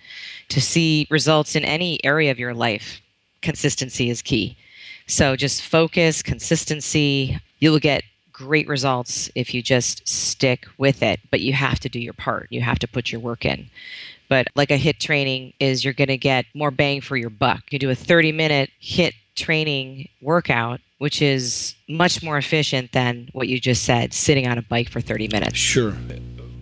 To 0.49 0.61
see 0.61 1.07
results 1.09 1.55
in 1.55 1.65
any 1.65 2.03
area 2.03 2.29
of 2.29 2.37
your 2.37 2.53
life, 2.53 3.01
consistency 3.41 4.09
is 4.09 4.21
key. 4.21 4.55
So 5.07 5.35
just 5.35 5.63
focus, 5.63 6.21
consistency. 6.21 7.39
You'll 7.59 7.79
get 7.79 8.03
great 8.33 8.67
results 8.67 9.29
if 9.35 9.53
you 9.53 9.61
just 9.61 10.07
stick 10.07 10.67
with 10.77 11.01
it, 11.01 11.19
but 11.31 11.39
you 11.39 11.53
have 11.53 11.79
to 11.81 11.89
do 11.89 11.99
your 11.99 12.13
part. 12.13 12.47
You 12.49 12.61
have 12.61 12.79
to 12.79 12.87
put 12.87 13.11
your 13.11 13.21
work 13.21 13.45
in. 13.45 13.69
But 14.27 14.47
like 14.55 14.71
a 14.71 14.77
HIIT 14.77 14.99
training 14.99 15.53
is 15.59 15.85
you're 15.85 15.93
going 15.93 16.07
to 16.07 16.17
get 16.17 16.45
more 16.53 16.71
bang 16.71 17.01
for 17.01 17.15
your 17.15 17.29
buck. 17.29 17.61
You 17.71 17.79
do 17.79 17.89
a 17.89 17.95
30 17.95 18.31
minute 18.31 18.71
HIIT 18.81 19.13
training 19.35 20.09
workout, 20.21 20.81
which 20.97 21.21
is 21.21 21.75
much 21.87 22.23
more 22.23 22.37
efficient 22.37 22.91
than 22.91 23.29
what 23.33 23.47
you 23.47 23.59
just 23.59 23.83
said, 23.83 24.13
sitting 24.13 24.47
on 24.47 24.57
a 24.57 24.63
bike 24.63 24.89
for 24.89 25.01
30 25.01 25.27
minutes. 25.27 25.57
Sure. 25.57 25.93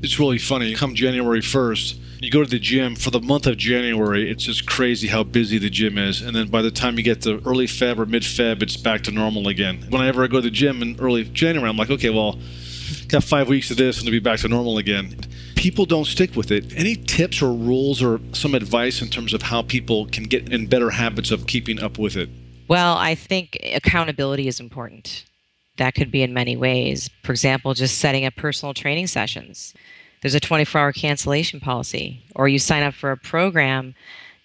It's 0.03 0.19
really 0.19 0.39
funny. 0.39 0.73
Come 0.73 0.95
January 0.95 1.41
1st, 1.41 1.99
you 2.21 2.31
go 2.31 2.43
to 2.43 2.49
the 2.49 2.59
gym 2.59 2.95
for 2.95 3.11
the 3.11 3.19
month 3.19 3.47
of 3.47 3.57
January, 3.57 4.29
it's 4.29 4.43
just 4.43 4.67
crazy 4.67 5.07
how 5.07 5.23
busy 5.23 5.57
the 5.57 5.69
gym 5.69 5.97
is. 5.97 6.21
And 6.21 6.35
then 6.35 6.47
by 6.47 6.61
the 6.61 6.71
time 6.71 6.97
you 6.97 7.03
get 7.03 7.21
to 7.23 7.41
early 7.45 7.67
Feb 7.67 7.99
or 7.99 8.05
mid 8.05 8.23
Feb, 8.23 8.61
it's 8.61 8.77
back 8.77 9.01
to 9.03 9.11
normal 9.11 9.47
again. 9.47 9.85
Whenever 9.89 10.23
I 10.23 10.27
go 10.27 10.37
to 10.37 10.41
the 10.41 10.51
gym 10.51 10.81
in 10.81 10.99
early 10.99 11.23
January, 11.23 11.69
I'm 11.69 11.77
like, 11.77 11.89
okay, 11.89 12.09
well, 12.09 12.39
got 13.09 13.23
five 13.23 13.47
weeks 13.47 13.69
of 13.71 13.77
this 13.77 13.99
and 13.99 14.07
it'll 14.07 14.15
be 14.15 14.19
back 14.19 14.39
to 14.39 14.47
normal 14.47 14.77
again. 14.77 15.15
People 15.55 15.85
don't 15.85 16.05
stick 16.05 16.35
with 16.35 16.51
it. 16.51 16.75
Any 16.75 16.95
tips 16.95 17.41
or 17.41 17.53
rules 17.53 18.01
or 18.01 18.19
some 18.33 18.55
advice 18.55 19.01
in 19.01 19.09
terms 19.09 19.33
of 19.33 19.43
how 19.43 19.61
people 19.61 20.07
can 20.07 20.23
get 20.23 20.51
in 20.51 20.67
better 20.67 20.89
habits 20.89 21.29
of 21.29 21.45
keeping 21.45 21.79
up 21.79 21.99
with 21.99 22.15
it? 22.15 22.29
Well, 22.67 22.97
I 22.97 23.15
think 23.15 23.57
accountability 23.73 24.47
is 24.47 24.59
important. 24.59 25.25
That 25.81 25.95
could 25.95 26.11
be 26.11 26.21
in 26.21 26.31
many 26.31 26.55
ways. 26.55 27.09
For 27.23 27.31
example, 27.31 27.73
just 27.73 27.97
setting 27.97 28.23
up 28.23 28.35
personal 28.35 28.71
training 28.71 29.07
sessions. 29.07 29.73
There's 30.21 30.35
a 30.35 30.39
24 30.39 30.79
hour 30.79 30.91
cancellation 30.93 31.59
policy, 31.59 32.21
or 32.35 32.47
you 32.47 32.59
sign 32.59 32.83
up 32.83 32.93
for 32.93 33.09
a 33.09 33.17
program. 33.17 33.95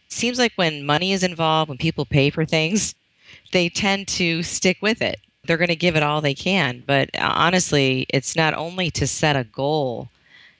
Seems 0.08 0.38
like 0.38 0.54
when 0.56 0.86
money 0.86 1.12
is 1.12 1.22
involved, 1.22 1.68
when 1.68 1.76
people 1.76 2.06
pay 2.06 2.30
for 2.30 2.46
things, 2.46 2.94
they 3.52 3.68
tend 3.68 4.08
to 4.08 4.42
stick 4.42 4.78
with 4.80 5.02
it. 5.02 5.20
They're 5.44 5.58
going 5.58 5.68
to 5.68 5.76
give 5.76 5.94
it 5.94 6.02
all 6.02 6.22
they 6.22 6.32
can. 6.32 6.82
But 6.86 7.10
uh, 7.14 7.30
honestly, 7.34 8.06
it's 8.08 8.34
not 8.34 8.54
only 8.54 8.90
to 8.92 9.06
set 9.06 9.36
a 9.36 9.44
goal, 9.44 10.08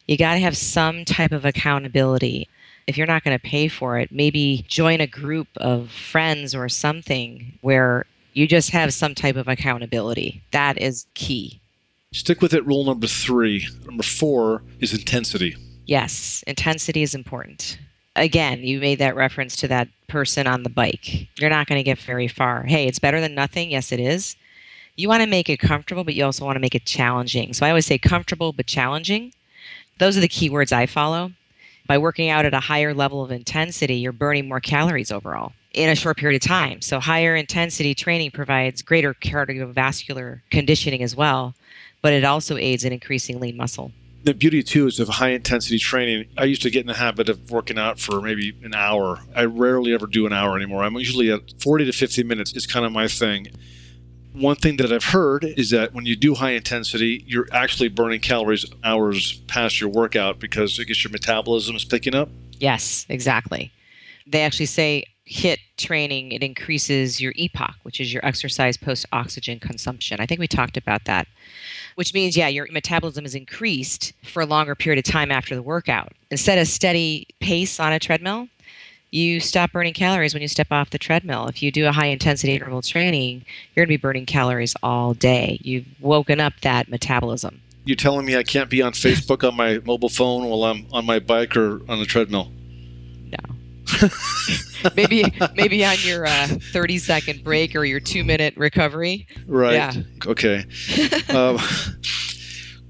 you 0.07 0.19
got 0.19 0.35
to 0.35 0.41
have 0.41 0.59
some 0.59 1.07
type 1.07 1.33
of 1.33 1.47
accountability. 1.47 2.51
If 2.87 2.99
you're 2.99 3.07
not 3.07 3.25
going 3.25 3.39
to 3.39 3.43
pay 3.43 3.69
for 3.69 3.99
it, 3.99 4.13
maybe 4.13 4.67
join 4.69 5.01
a 5.01 5.07
group 5.07 5.49
of 5.57 5.91
friends 5.91 6.55
or 6.55 6.69
something 6.69 7.57
where 7.63 8.05
you 8.37 8.47
just 8.47 8.69
have 8.69 8.93
some 8.93 9.15
type 9.15 9.37
of 9.37 9.49
accountability. 9.49 10.43
That 10.51 10.77
is 10.77 11.07
key. 11.15 11.59
Stick 12.13 12.43
with 12.43 12.53
it. 12.53 12.67
Rule 12.67 12.85
number 12.85 13.07
three. 13.07 13.67
Number 13.87 14.03
four 14.03 14.63
is 14.79 14.93
intensity. 14.93 15.57
Yes, 15.87 16.45
intensity 16.47 17.03
is 17.03 17.15
important. 17.15 17.79
Again, 18.15 18.63
you 18.63 18.79
made 18.79 18.99
that 18.99 19.17
reference 19.17 19.57
to 19.57 19.69
that 19.69 19.89
person 20.07 20.47
on 20.47 20.65
the 20.65 20.69
bike. 20.69 21.29
You're 21.39 21.49
not 21.49 21.67
going 21.67 21.79
to 21.79 21.83
get 21.83 21.99
very 21.99 22.29
far. 22.29 22.65
Hey, 22.65 22.87
it's 22.87 22.99
better 22.99 23.23
than 23.23 23.35
nothing. 23.35 23.71
Yes, 23.71 23.91
it 23.91 24.01
is. 24.01 24.37
You 24.97 25.09
want 25.09 25.23
to 25.23 25.29
make 25.29 25.49
it 25.49 25.59
comfortable, 25.59 26.05
but 26.05 26.15
you 26.15 26.23
also 26.23 26.45
want 26.45 26.57
to 26.57 26.61
make 26.61 26.75
it 26.75 26.85
challenging. 26.85 27.55
So 27.55 27.65
I 27.65 27.71
always 27.71 27.87
say 27.87 27.97
comfortable 27.97 28.53
but 28.53 28.67
challenging. 28.67 29.33
Those 29.99 30.19
are 30.19 30.21
the 30.21 30.29
key 30.29 30.51
words 30.51 30.73
I 30.73 30.85
follow. 30.85 31.33
By 31.87 31.97
working 31.97 32.29
out 32.29 32.45
at 32.45 32.53
a 32.53 32.61
higher 32.61 32.93
level 32.93 33.25
of 33.25 33.31
intensity, 33.31 33.95
you're 33.95 34.13
burning 34.13 34.47
more 34.47 34.61
calories 34.61 35.11
overall. 35.11 35.53
In 35.77 35.91
a 35.91 35.95
short 35.95 36.17
period 36.17 36.43
of 36.43 36.49
time. 36.49 36.81
So, 36.81 36.99
higher 36.99 37.37
intensity 37.37 37.95
training 37.95 38.31
provides 38.31 38.81
greater 38.81 39.13
cardiovascular 39.13 40.41
conditioning 40.51 41.03
as 41.03 41.15
well, 41.15 41.55
but 42.01 42.15
it 42.15 42.25
also 42.25 42.57
aids 42.57 42.83
in 42.83 42.95
increasing 42.95 43.39
lean 43.41 43.59
muscle. 43.59 43.93
The 44.25 44.33
beauty, 44.33 44.63
too, 44.63 44.87
is 44.87 44.99
of 44.99 45.09
high 45.09 45.33
intensity 45.33 45.79
training. 45.79 46.29
I 46.39 46.45
used 46.45 46.63
to 46.63 46.71
get 46.71 46.81
in 46.81 46.87
the 46.87 46.95
habit 46.95 47.29
of 47.29 47.51
working 47.51 47.79
out 47.79 48.01
for 48.01 48.23
maybe 48.23 48.57
an 48.65 48.75
hour. 48.75 49.21
I 49.35 49.45
rarely 49.45 49.93
ever 49.93 50.07
do 50.07 50.27
an 50.27 50.33
hour 50.33 50.57
anymore. 50.57 50.83
I'm 50.83 50.95
usually 50.95 51.31
at 51.31 51.43
40 51.61 51.85
to 51.85 51.93
50 51.93 52.23
minutes, 52.23 52.57
is 52.57 52.67
kind 52.67 52.87
of 52.87 52.91
my 52.93 53.07
thing. 53.07 53.49
One 54.33 54.57
thing 54.57 54.79
that 54.79 54.91
I've 54.91 55.05
heard 55.05 55.45
is 55.45 55.69
that 55.71 55.93
when 55.93 56.07
you 56.07 56.17
do 56.17 56.35
high 56.35 56.53
intensity, 56.53 57.23
you're 57.27 57.49
actually 57.53 57.89
burning 57.89 58.21
calories 58.21 58.65
hours 58.83 59.35
past 59.47 59.79
your 59.79 59.91
workout 59.91 60.39
because 60.39 60.81
I 60.81 60.85
guess 60.85 61.05
your 61.05 61.13
metabolism 61.13 61.77
is 61.77 61.85
picking 61.85 62.15
up. 62.15 62.31
Yes, 62.59 63.05
exactly. 63.11 63.71
They 64.27 64.43
actually 64.43 64.67
say 64.67 65.05
HIIT 65.31 65.59
training, 65.77 66.33
it 66.33 66.43
increases 66.43 67.21
your 67.21 67.33
EPOC, 67.35 67.75
which 67.83 68.01
is 68.01 68.13
your 68.13 68.25
exercise 68.25 68.77
post 68.77 69.07
oxygen 69.13 69.59
consumption. 69.61 70.21
I 70.21 70.27
think 70.27 70.41
we 70.41 70.49
talked 70.49 70.77
about 70.77 71.05
that, 71.05 71.27
which 71.95 72.15
means, 72.15 72.37
yeah, 72.37 72.49
your 72.49 72.67
metabolism 72.71 73.25
is 73.25 73.35
increased 73.35 74.13
for 74.23 74.43
a 74.43 74.47
longer 74.47 74.75
period 74.75 74.99
of 75.05 75.11
time 75.11 75.31
after 75.31 75.55
the 75.55 75.63
workout. 75.63 76.13
Instead 76.31 76.59
of 76.59 76.69
steady 76.69 77.27
pace 77.41 77.79
on 77.79 77.93
a 77.93 77.99
treadmill, 77.99 78.49
you 79.11 79.41
stop 79.41 79.73
burning 79.73 79.95
calories 79.95 80.35
when 80.35 80.43
you 80.43 80.49
step 80.49 80.71
off 80.71 80.91
the 80.91 80.99
treadmill. 80.99 81.47
If 81.47 81.63
you 81.63 81.71
do 81.71 81.87
a 81.87 81.93
high 81.93 82.07
intensity 82.07 82.55
interval 82.55 82.83
training, 82.83 83.45
you're 83.75 83.87
going 83.87 83.95
to 83.95 83.99
be 83.99 84.03
burning 84.03 84.27
calories 84.27 84.75
all 84.83 85.15
day. 85.15 85.59
You've 85.63 85.87
woken 86.01 86.41
up 86.41 86.55
that 86.63 86.89
metabolism. 86.89 87.63
You're 87.85 87.97
telling 87.97 88.27
me 88.27 88.37
I 88.37 88.43
can't 88.43 88.69
be 88.69 88.83
on 88.83 88.93
Facebook 88.93 89.47
on 89.47 89.57
my 89.57 89.79
mobile 89.85 90.09
phone 90.09 90.45
while 90.47 90.65
I'm 90.65 90.87
on 90.93 91.07
my 91.07 91.21
bike 91.21 91.57
or 91.57 91.81
on 91.89 92.01
the 92.01 92.05
treadmill? 92.05 92.51
Maybe 94.97 95.25
maybe 95.55 95.85
on 95.85 95.97
your 96.01 96.27
uh, 96.27 96.47
30 96.47 96.99
second 96.99 97.43
break 97.43 97.75
or 97.75 97.85
your 97.85 98.01
two 98.01 98.25
minute 98.25 98.57
recovery. 98.57 99.27
Right. 99.47 99.75
Yeah. 99.75 99.93
Okay. 100.27 100.65
um, 101.35 101.59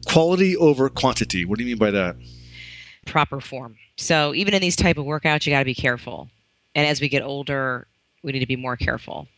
quality 0.06 0.56
over 0.56 0.88
quantity. 0.88 1.44
What 1.44 1.58
do 1.58 1.64
you 1.64 1.70
mean 1.70 1.78
by 1.78 1.90
that? 1.92 2.16
Proper 3.06 3.40
form. 3.40 3.76
So 3.96 4.34
even 4.34 4.52
in 4.52 4.60
these 4.60 4.76
type 4.76 4.98
of 4.98 5.06
workouts, 5.06 5.46
you 5.46 5.52
got 5.52 5.60
to 5.60 5.64
be 5.64 5.74
careful. 5.74 6.28
And 6.74 6.86
as 6.86 7.00
we 7.00 7.08
get 7.08 7.22
older, 7.22 7.86
we 8.22 8.32
need 8.32 8.40
to 8.40 8.46
be 8.46 8.56
more 8.56 8.76
careful. 8.76 9.28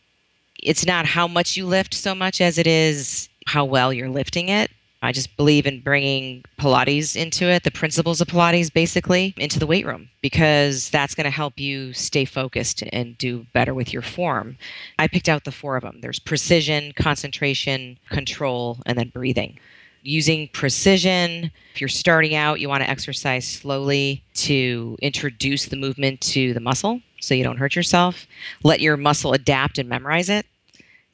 It's 0.61 0.85
not 0.85 1.05
how 1.05 1.27
much 1.27 1.55
you 1.55 1.65
lift 1.65 1.93
so 1.93 2.13
much 2.13 2.41
as 2.41 2.57
it 2.57 2.67
is 2.67 3.29
how 3.47 3.63
well 3.65 3.93
you're 3.93 4.09
lifting 4.09 4.49
it. 4.49 4.69
I 5.01 5.13
just 5.13 5.37
believe 5.37 5.65
in 5.65 5.79
bringing 5.79 6.43
Pilates 6.57 7.15
into 7.15 7.45
it, 7.45 7.63
the 7.63 7.71
principles 7.71 8.19
of 8.19 8.27
Pilates 8.27 8.71
basically, 8.71 9.33
into 9.37 9.57
the 9.57 9.67
weight 9.67 9.85
room 9.85 10.09
because 10.21 10.89
that's 10.89 11.15
going 11.15 11.23
to 11.23 11.29
help 11.29 11.57
you 11.57 11.93
stay 11.93 12.25
focused 12.25 12.83
and 12.91 13.17
do 13.17 13.45
better 13.53 13.73
with 13.73 13.93
your 13.93 14.01
form. 14.01 14.57
I 14.97 15.07
picked 15.07 15.29
out 15.29 15.45
the 15.45 15.53
four 15.53 15.77
of 15.77 15.83
them 15.83 16.01
there's 16.01 16.19
precision, 16.19 16.91
concentration, 16.97 17.97
control, 18.09 18.79
and 18.85 18.97
then 18.97 19.09
breathing. 19.09 19.57
Using 20.01 20.49
precision, 20.49 21.51
if 21.73 21.81
you're 21.81 21.87
starting 21.87 22.35
out, 22.35 22.59
you 22.59 22.67
want 22.67 22.83
to 22.83 22.89
exercise 22.89 23.47
slowly 23.47 24.23
to 24.35 24.97
introduce 25.01 25.65
the 25.65 25.75
movement 25.77 26.19
to 26.21 26.53
the 26.53 26.59
muscle 26.59 27.01
so 27.21 27.33
you 27.33 27.43
don't 27.43 27.57
hurt 27.57 27.75
yourself. 27.75 28.27
Let 28.63 28.81
your 28.81 28.97
muscle 28.97 29.33
adapt 29.33 29.77
and 29.77 29.87
memorize 29.87 30.29
it. 30.29 30.45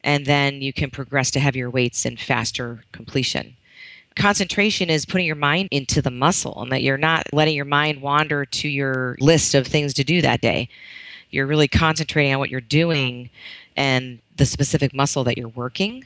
And 0.04 0.26
then 0.26 0.62
you 0.62 0.72
can 0.72 0.92
progress 0.92 1.32
to 1.32 1.40
heavier 1.40 1.70
weights 1.70 2.06
and 2.06 2.20
faster 2.20 2.84
completion 2.92 3.56
concentration 4.16 4.90
is 4.90 5.06
putting 5.06 5.28
your 5.28 5.36
mind 5.36 5.70
into 5.72 6.02
the 6.02 6.12
muscle 6.12 6.62
and 6.62 6.72
that 6.72 6.84
you're 6.84 6.98
not 6.98 7.26
letting 7.34 7.56
your 7.56 7.66
mind 7.66 8.02
wander 8.02 8.46
to 8.46 8.68
your 8.68 9.18
list 9.20 9.54
of 9.54 9.68
things 9.68 9.94
to 9.96 10.04
do 10.04 10.22
that 10.22 10.42
day. 10.42 10.70
You're 11.32 11.48
really 11.48 11.68
concentrating 11.68 12.34
on 12.34 12.40
what 12.40 12.50
you're 12.50 12.62
doing 12.62 13.30
and 13.76 14.20
the 14.38 14.46
specific 14.46 14.94
muscle 14.94 15.24
that 15.26 15.38
you're 15.38 15.50
working. 15.50 16.06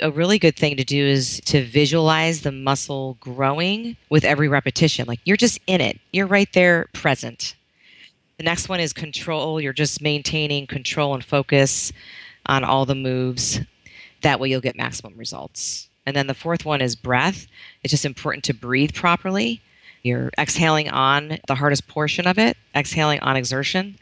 A 0.00 0.10
really 0.10 0.38
good 0.38 0.56
thing 0.56 0.76
to 0.76 0.84
do 0.84 1.04
is 1.04 1.40
to 1.44 1.62
visualize 1.64 2.40
the 2.40 2.50
muscle 2.50 3.16
growing 3.20 3.96
with 4.08 4.24
every 4.24 4.48
repetition. 4.48 5.06
Like 5.06 5.20
you're 5.24 5.36
just 5.36 5.60
in 5.66 5.80
it, 5.80 6.00
you're 6.12 6.26
right 6.26 6.52
there 6.52 6.88
present. 6.92 7.54
The 8.38 8.44
next 8.44 8.68
one 8.68 8.80
is 8.80 8.92
control. 8.92 9.60
You're 9.60 9.72
just 9.72 10.02
maintaining 10.02 10.66
control 10.66 11.14
and 11.14 11.24
focus 11.24 11.92
on 12.46 12.64
all 12.64 12.84
the 12.84 12.96
moves. 12.96 13.60
That 14.22 14.40
way, 14.40 14.48
you'll 14.48 14.60
get 14.60 14.76
maximum 14.76 15.16
results. 15.16 15.88
And 16.06 16.14
then 16.14 16.26
the 16.26 16.34
fourth 16.34 16.64
one 16.64 16.80
is 16.80 16.96
breath. 16.96 17.46
It's 17.82 17.90
just 17.90 18.04
important 18.04 18.44
to 18.44 18.54
breathe 18.54 18.94
properly. 18.94 19.60
You're 20.02 20.30
exhaling 20.38 20.90
on 20.90 21.38
the 21.48 21.54
hardest 21.54 21.88
portion 21.88 22.26
of 22.26 22.38
it, 22.38 22.56
exhaling 22.74 23.20
on 23.20 23.36
exertion. 23.36 23.96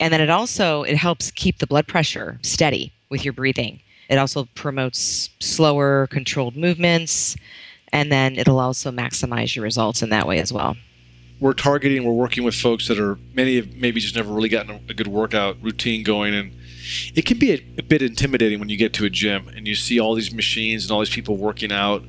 And 0.00 0.12
then 0.12 0.20
it 0.20 0.30
also 0.30 0.82
it 0.82 0.96
helps 0.96 1.30
keep 1.30 1.58
the 1.58 1.66
blood 1.66 1.86
pressure 1.86 2.38
steady 2.42 2.92
with 3.08 3.24
your 3.24 3.32
breathing. 3.32 3.80
It 4.08 4.18
also 4.18 4.44
promotes 4.54 5.30
slower 5.40 6.06
controlled 6.08 6.56
movements 6.56 7.36
and 7.92 8.10
then 8.10 8.36
it'll 8.36 8.58
also 8.58 8.90
maximize 8.90 9.54
your 9.54 9.62
results 9.62 10.02
in 10.02 10.10
that 10.10 10.26
way 10.26 10.38
as 10.38 10.52
well. 10.52 10.76
We're 11.38 11.52
targeting, 11.52 12.04
we're 12.04 12.12
working 12.12 12.44
with 12.44 12.54
folks 12.54 12.88
that 12.88 12.98
are 12.98 13.18
many 13.34 13.56
have 13.56 13.74
maybe 13.74 14.00
just 14.00 14.16
never 14.16 14.32
really 14.32 14.48
gotten 14.48 14.80
a 14.88 14.94
good 14.94 15.06
workout 15.06 15.56
routine 15.62 16.02
going 16.02 16.34
and 16.34 16.52
it 17.14 17.26
can 17.26 17.38
be 17.38 17.52
a, 17.52 17.64
a, 17.78 17.82
bit 17.82 18.02
intimidating 18.02 18.60
when 18.60 18.68
you 18.68 18.76
get 18.76 18.92
to 18.94 19.04
a 19.04 19.10
gym 19.10 19.48
and 19.48 19.66
you 19.66 19.74
see 19.74 19.98
all 19.98 20.14
these 20.14 20.32
machines 20.32 20.84
and 20.84 20.92
all 20.92 21.00
these 21.00 21.10
people 21.10 21.36
working 21.36 21.72
out. 21.72 22.04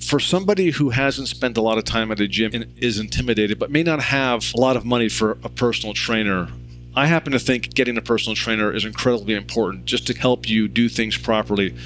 For 0.00 0.20
somebody 0.20 0.70
who 0.70 0.90
hasn't 0.90 1.28
spent 1.28 1.56
a 1.56 1.62
lot 1.62 1.78
of 1.78 1.84
time 1.84 2.10
at 2.12 2.20
a 2.20 2.28
gym 2.28 2.52
and 2.54 2.72
is 2.78 2.98
intimidated, 2.98 3.58
but 3.58 3.70
may 3.70 3.82
not 3.82 4.00
have 4.00 4.52
a 4.54 4.60
lot 4.60 4.76
of 4.76 4.84
money 4.84 5.08
for 5.08 5.32
a 5.42 5.48
personal 5.48 5.94
trainer, 5.94 6.48
I 6.94 7.06
happen 7.06 7.32
to 7.32 7.38
think 7.38 7.74
getting 7.74 7.96
a 7.96 8.02
personal 8.02 8.34
trainer 8.34 8.72
is 8.72 8.84
incredibly 8.84 9.34
important 9.34 9.84
just 9.84 10.06
to 10.08 10.14
help 10.14 10.48
you 10.48 10.68
do 10.68 10.88
things 10.88 11.16
properly. 11.16 11.76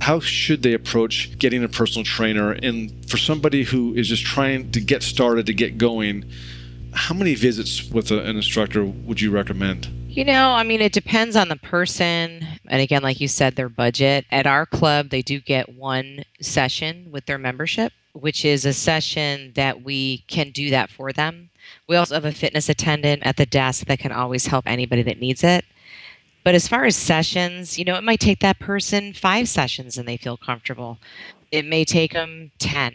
How 0.00 0.20
should 0.20 0.62
they 0.62 0.72
approach 0.72 1.38
getting 1.38 1.62
a 1.62 1.68
personal 1.68 2.04
trainer? 2.04 2.52
And 2.52 3.08
for 3.10 3.18
somebody 3.18 3.64
who 3.64 3.94
is 3.94 4.08
just 4.08 4.24
trying 4.24 4.70
to 4.72 4.80
get 4.80 5.02
started, 5.02 5.46
to 5.46 5.52
get 5.52 5.76
going, 5.76 6.24
how 6.92 7.14
many 7.14 7.34
visits 7.34 7.90
with 7.90 8.10
an 8.10 8.36
instructor 8.36 8.84
would 8.84 9.20
you 9.20 9.30
recommend? 9.30 9.88
You 10.20 10.26
know, 10.26 10.50
I 10.50 10.64
mean, 10.64 10.82
it 10.82 10.92
depends 10.92 11.34
on 11.34 11.48
the 11.48 11.56
person. 11.56 12.46
And 12.68 12.82
again, 12.82 13.02
like 13.02 13.22
you 13.22 13.26
said, 13.26 13.56
their 13.56 13.70
budget. 13.70 14.26
At 14.30 14.46
our 14.46 14.66
club, 14.66 15.08
they 15.08 15.22
do 15.22 15.40
get 15.40 15.74
one 15.74 16.26
session 16.42 17.08
with 17.10 17.24
their 17.24 17.38
membership, 17.38 17.94
which 18.12 18.44
is 18.44 18.66
a 18.66 18.74
session 18.74 19.52
that 19.54 19.82
we 19.82 20.18
can 20.28 20.50
do 20.50 20.68
that 20.68 20.90
for 20.90 21.10
them. 21.10 21.48
We 21.88 21.96
also 21.96 22.16
have 22.16 22.26
a 22.26 22.32
fitness 22.32 22.68
attendant 22.68 23.22
at 23.24 23.38
the 23.38 23.46
desk 23.46 23.86
that 23.86 23.98
can 23.98 24.12
always 24.12 24.44
help 24.44 24.66
anybody 24.66 25.00
that 25.04 25.20
needs 25.20 25.42
it. 25.42 25.64
But 26.44 26.54
as 26.54 26.68
far 26.68 26.84
as 26.84 26.96
sessions, 26.96 27.78
you 27.78 27.86
know, 27.86 27.96
it 27.96 28.04
might 28.04 28.20
take 28.20 28.40
that 28.40 28.58
person 28.58 29.14
five 29.14 29.48
sessions 29.48 29.96
and 29.96 30.06
they 30.06 30.18
feel 30.18 30.36
comfortable. 30.36 30.98
It 31.50 31.64
may 31.64 31.86
take 31.86 32.12
them 32.12 32.50
10. 32.58 32.94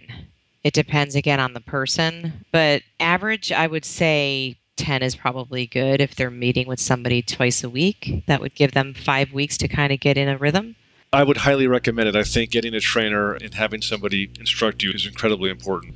It 0.63 0.75
depends 0.75 1.15
again 1.15 1.39
on 1.39 1.53
the 1.53 1.59
person. 1.59 2.45
But 2.51 2.83
average, 2.99 3.51
I 3.51 3.65
would 3.65 3.83
say 3.83 4.57
10 4.75 5.03
is 5.03 5.15
probably 5.15 5.67
good 5.67 6.01
if 6.01 6.15
they're 6.15 6.31
meeting 6.31 6.67
with 6.67 6.79
somebody 6.79 7.21
twice 7.21 7.63
a 7.63 7.69
week. 7.69 8.23
That 8.27 8.41
would 8.41 8.55
give 8.55 8.71
them 8.73 8.93
five 8.93 9.31
weeks 9.33 9.57
to 9.57 9.67
kind 9.67 9.91
of 9.91 9.99
get 9.99 10.17
in 10.17 10.27
a 10.27 10.37
rhythm. 10.37 10.75
I 11.13 11.23
would 11.23 11.37
highly 11.37 11.67
recommend 11.67 12.09
it. 12.09 12.15
I 12.15 12.23
think 12.23 12.51
getting 12.51 12.73
a 12.73 12.79
trainer 12.79 13.33
and 13.33 13.53
having 13.53 13.81
somebody 13.81 14.29
instruct 14.39 14.83
you 14.83 14.91
is 14.91 15.05
incredibly 15.05 15.49
important. 15.49 15.95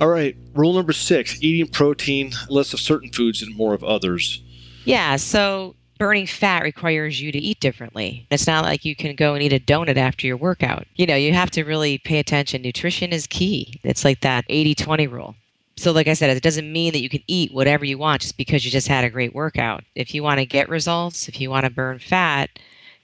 All 0.00 0.08
right, 0.08 0.36
rule 0.54 0.74
number 0.74 0.92
six 0.92 1.40
eating 1.42 1.68
protein, 1.68 2.32
less 2.48 2.72
of 2.72 2.80
certain 2.80 3.10
foods 3.10 3.42
and 3.42 3.56
more 3.56 3.74
of 3.74 3.82
others. 3.82 4.42
Yeah, 4.84 5.16
so 5.16 5.74
burning 5.98 6.26
fat 6.26 6.62
requires 6.62 7.20
you 7.20 7.32
to 7.32 7.38
eat 7.38 7.60
differently. 7.60 8.26
It's 8.30 8.46
not 8.46 8.64
like 8.64 8.84
you 8.84 8.94
can 8.94 9.16
go 9.16 9.34
and 9.34 9.42
eat 9.42 9.52
a 9.52 9.58
donut 9.58 9.96
after 9.96 10.26
your 10.26 10.36
workout. 10.36 10.86
You 10.94 11.06
know, 11.06 11.16
you 11.16 11.32
have 11.34 11.50
to 11.52 11.64
really 11.64 11.98
pay 11.98 12.18
attention. 12.18 12.62
Nutrition 12.62 13.12
is 13.12 13.26
key. 13.26 13.80
It's 13.82 14.04
like 14.04 14.20
that 14.20 14.44
80 14.48 14.76
20 14.76 15.06
rule. 15.08 15.34
So, 15.78 15.92
like 15.92 16.08
I 16.08 16.14
said, 16.14 16.36
it 16.36 16.42
doesn't 16.42 16.72
mean 16.72 16.92
that 16.92 17.02
you 17.02 17.08
can 17.08 17.22
eat 17.28 17.52
whatever 17.52 17.84
you 17.84 17.98
want 17.98 18.22
just 18.22 18.36
because 18.36 18.64
you 18.64 18.70
just 18.70 18.88
had 18.88 19.04
a 19.04 19.10
great 19.10 19.34
workout. 19.34 19.84
If 19.94 20.12
you 20.12 20.22
want 20.22 20.40
to 20.40 20.46
get 20.46 20.68
results, 20.68 21.28
if 21.28 21.40
you 21.40 21.50
want 21.50 21.64
to 21.64 21.70
burn 21.70 21.98
fat, 22.00 22.50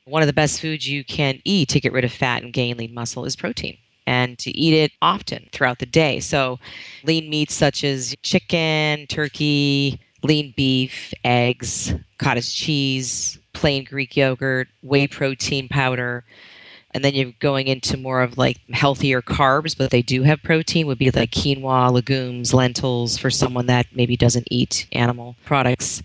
one 0.07 0.23
of 0.23 0.27
the 0.27 0.33
best 0.33 0.61
foods 0.61 0.89
you 0.89 1.05
can 1.05 1.41
eat 1.45 1.69
to 1.71 1.81
get 1.81 1.93
rid 1.93 2.05
of 2.05 2.13
fat 2.13 2.43
and 2.43 2.53
gain 2.53 2.77
lean 2.77 2.93
muscle 2.93 3.25
is 3.25 3.37
protein 3.37 3.79
and 4.07 4.39
to 4.39 4.51
eat 4.51 4.75
it 4.75 4.93
often 5.01 5.49
throughout 5.53 5.79
the 5.79 5.87
day. 5.87 6.21
So, 6.21 6.59
lean 7.05 7.31
meats 7.31 7.55
such 7.55 7.85
as 7.85 8.15
chicken, 8.23 9.07
turkey, 9.07 10.01
lean 10.25 10.53
beef, 10.57 11.15
eggs, 11.25 11.95
cottage 12.19 12.55
cheese, 12.55 13.39
plain 13.53 13.85
Greek 13.85 14.17
yogurt, 14.17 14.69
whey 14.83 15.07
protein 15.07 15.69
powder, 15.69 16.25
and 16.95 17.05
then 17.05 17.15
you're 17.15 17.33
going 17.41 17.67
into 17.67 17.97
more 17.97 18.23
of 18.23 18.39
like 18.39 18.59
healthier 18.71 19.21
carbs, 19.21 19.77
but 19.77 19.91
they 19.91 20.03
do 20.03 20.23
have 20.23 20.43
protein, 20.43 20.87
would 20.87 20.99
be 20.99 21.11
like 21.11 21.33
quinoa, 21.33 21.93
legumes, 21.93 22.55
lentils 22.55 23.19
for 23.19 23.31
someone 23.31 23.67
that 23.67 23.87
maybe 23.93 24.17
doesn't 24.17 24.49
eat 24.51 24.87
animal 24.93 25.35
products. 25.45 26.03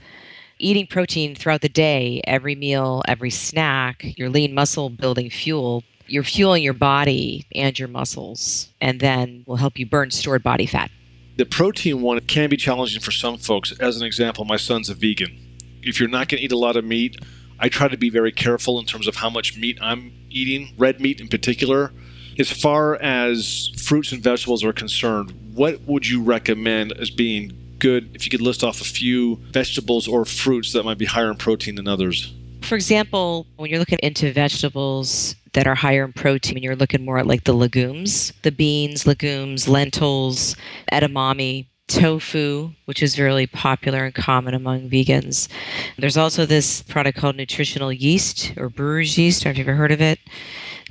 Eating 0.57 0.87
protein 0.87 1.35
throughout 1.35 1.61
the 1.61 1.69
day, 1.69 2.21
every 2.25 2.55
meal, 2.55 3.03
every 3.07 3.29
snack, 3.29 4.17
your 4.17 4.29
lean 4.29 4.53
muscle 4.53 4.89
building 4.89 5.29
fuel, 5.29 5.83
you're 6.07 6.23
fueling 6.23 6.63
your 6.63 6.73
body 6.73 7.45
and 7.55 7.77
your 7.77 7.87
muscles, 7.87 8.69
and 8.81 8.99
then 8.99 9.43
will 9.45 9.57
help 9.57 9.77
you 9.77 9.85
burn 9.85 10.11
stored 10.11 10.43
body 10.43 10.65
fat. 10.65 10.91
The 11.37 11.45
protein 11.45 12.01
one 12.01 12.19
can 12.21 12.49
be 12.49 12.57
challenging 12.57 12.99
for 12.99 13.11
some 13.11 13.37
folks. 13.37 13.71
As 13.79 13.95
an 13.95 14.05
example, 14.05 14.43
my 14.43 14.57
son's 14.57 14.89
a 14.89 14.95
vegan 14.95 15.45
if 15.81 15.99
you're 15.99 16.09
not 16.09 16.27
going 16.27 16.39
to 16.39 16.45
eat 16.45 16.51
a 16.51 16.57
lot 16.57 16.75
of 16.75 16.85
meat, 16.85 17.17
I 17.59 17.69
try 17.69 17.87
to 17.87 17.97
be 17.97 18.09
very 18.09 18.31
careful 18.31 18.79
in 18.79 18.85
terms 18.85 19.07
of 19.07 19.17
how 19.17 19.29
much 19.29 19.57
meat 19.57 19.77
I'm 19.81 20.13
eating, 20.29 20.73
red 20.77 21.01
meat 21.01 21.19
in 21.19 21.27
particular. 21.27 21.91
As 22.37 22.49
far 22.49 22.95
as 22.95 23.69
fruits 23.77 24.13
and 24.13 24.23
vegetables 24.23 24.63
are 24.63 24.71
concerned, 24.71 25.33
what 25.53 25.81
would 25.81 26.07
you 26.07 26.23
recommend 26.23 26.93
as 26.93 27.09
being 27.09 27.75
good 27.79 28.11
if 28.13 28.25
you 28.25 28.29
could 28.31 28.41
list 28.41 28.63
off 28.63 28.79
a 28.79 28.85
few 28.85 29.35
vegetables 29.51 30.07
or 30.07 30.23
fruits 30.23 30.71
that 30.73 30.83
might 30.83 30.97
be 30.97 31.05
higher 31.05 31.29
in 31.29 31.37
protein 31.37 31.75
than 31.75 31.87
others? 31.87 32.33
For 32.61 32.75
example, 32.75 33.47
when 33.57 33.69
you're 33.69 33.79
looking 33.79 33.99
into 34.03 34.31
vegetables 34.31 35.35
that 35.53 35.67
are 35.67 35.75
higher 35.75 36.05
in 36.05 36.13
protein, 36.13 36.55
and 36.55 36.63
you're 36.63 36.75
looking 36.75 37.03
more 37.03 37.17
at 37.17 37.27
like 37.27 37.43
the 37.43 37.53
legumes, 37.53 38.31
the 38.43 38.51
beans, 38.51 39.07
legumes, 39.07 39.67
lentils, 39.67 40.55
edamame, 40.91 41.67
tofu, 41.89 42.71
which 42.85 43.03
is 43.03 43.19
really 43.19 43.47
popular 43.47 44.05
and 44.05 44.13
common 44.15 44.53
among 44.53 44.89
vegans. 44.89 45.49
There's 45.97 46.15
also 46.17 46.45
this 46.45 46.81
product 46.83 47.17
called 47.17 47.35
nutritional 47.35 47.91
yeast 47.91 48.53
or 48.57 48.69
brewer's 48.69 49.17
yeast. 49.17 49.43
Have 49.43 49.57
you've 49.57 49.67
ever 49.67 49.75
heard 49.75 49.91
of 49.91 49.99
it? 50.01 50.19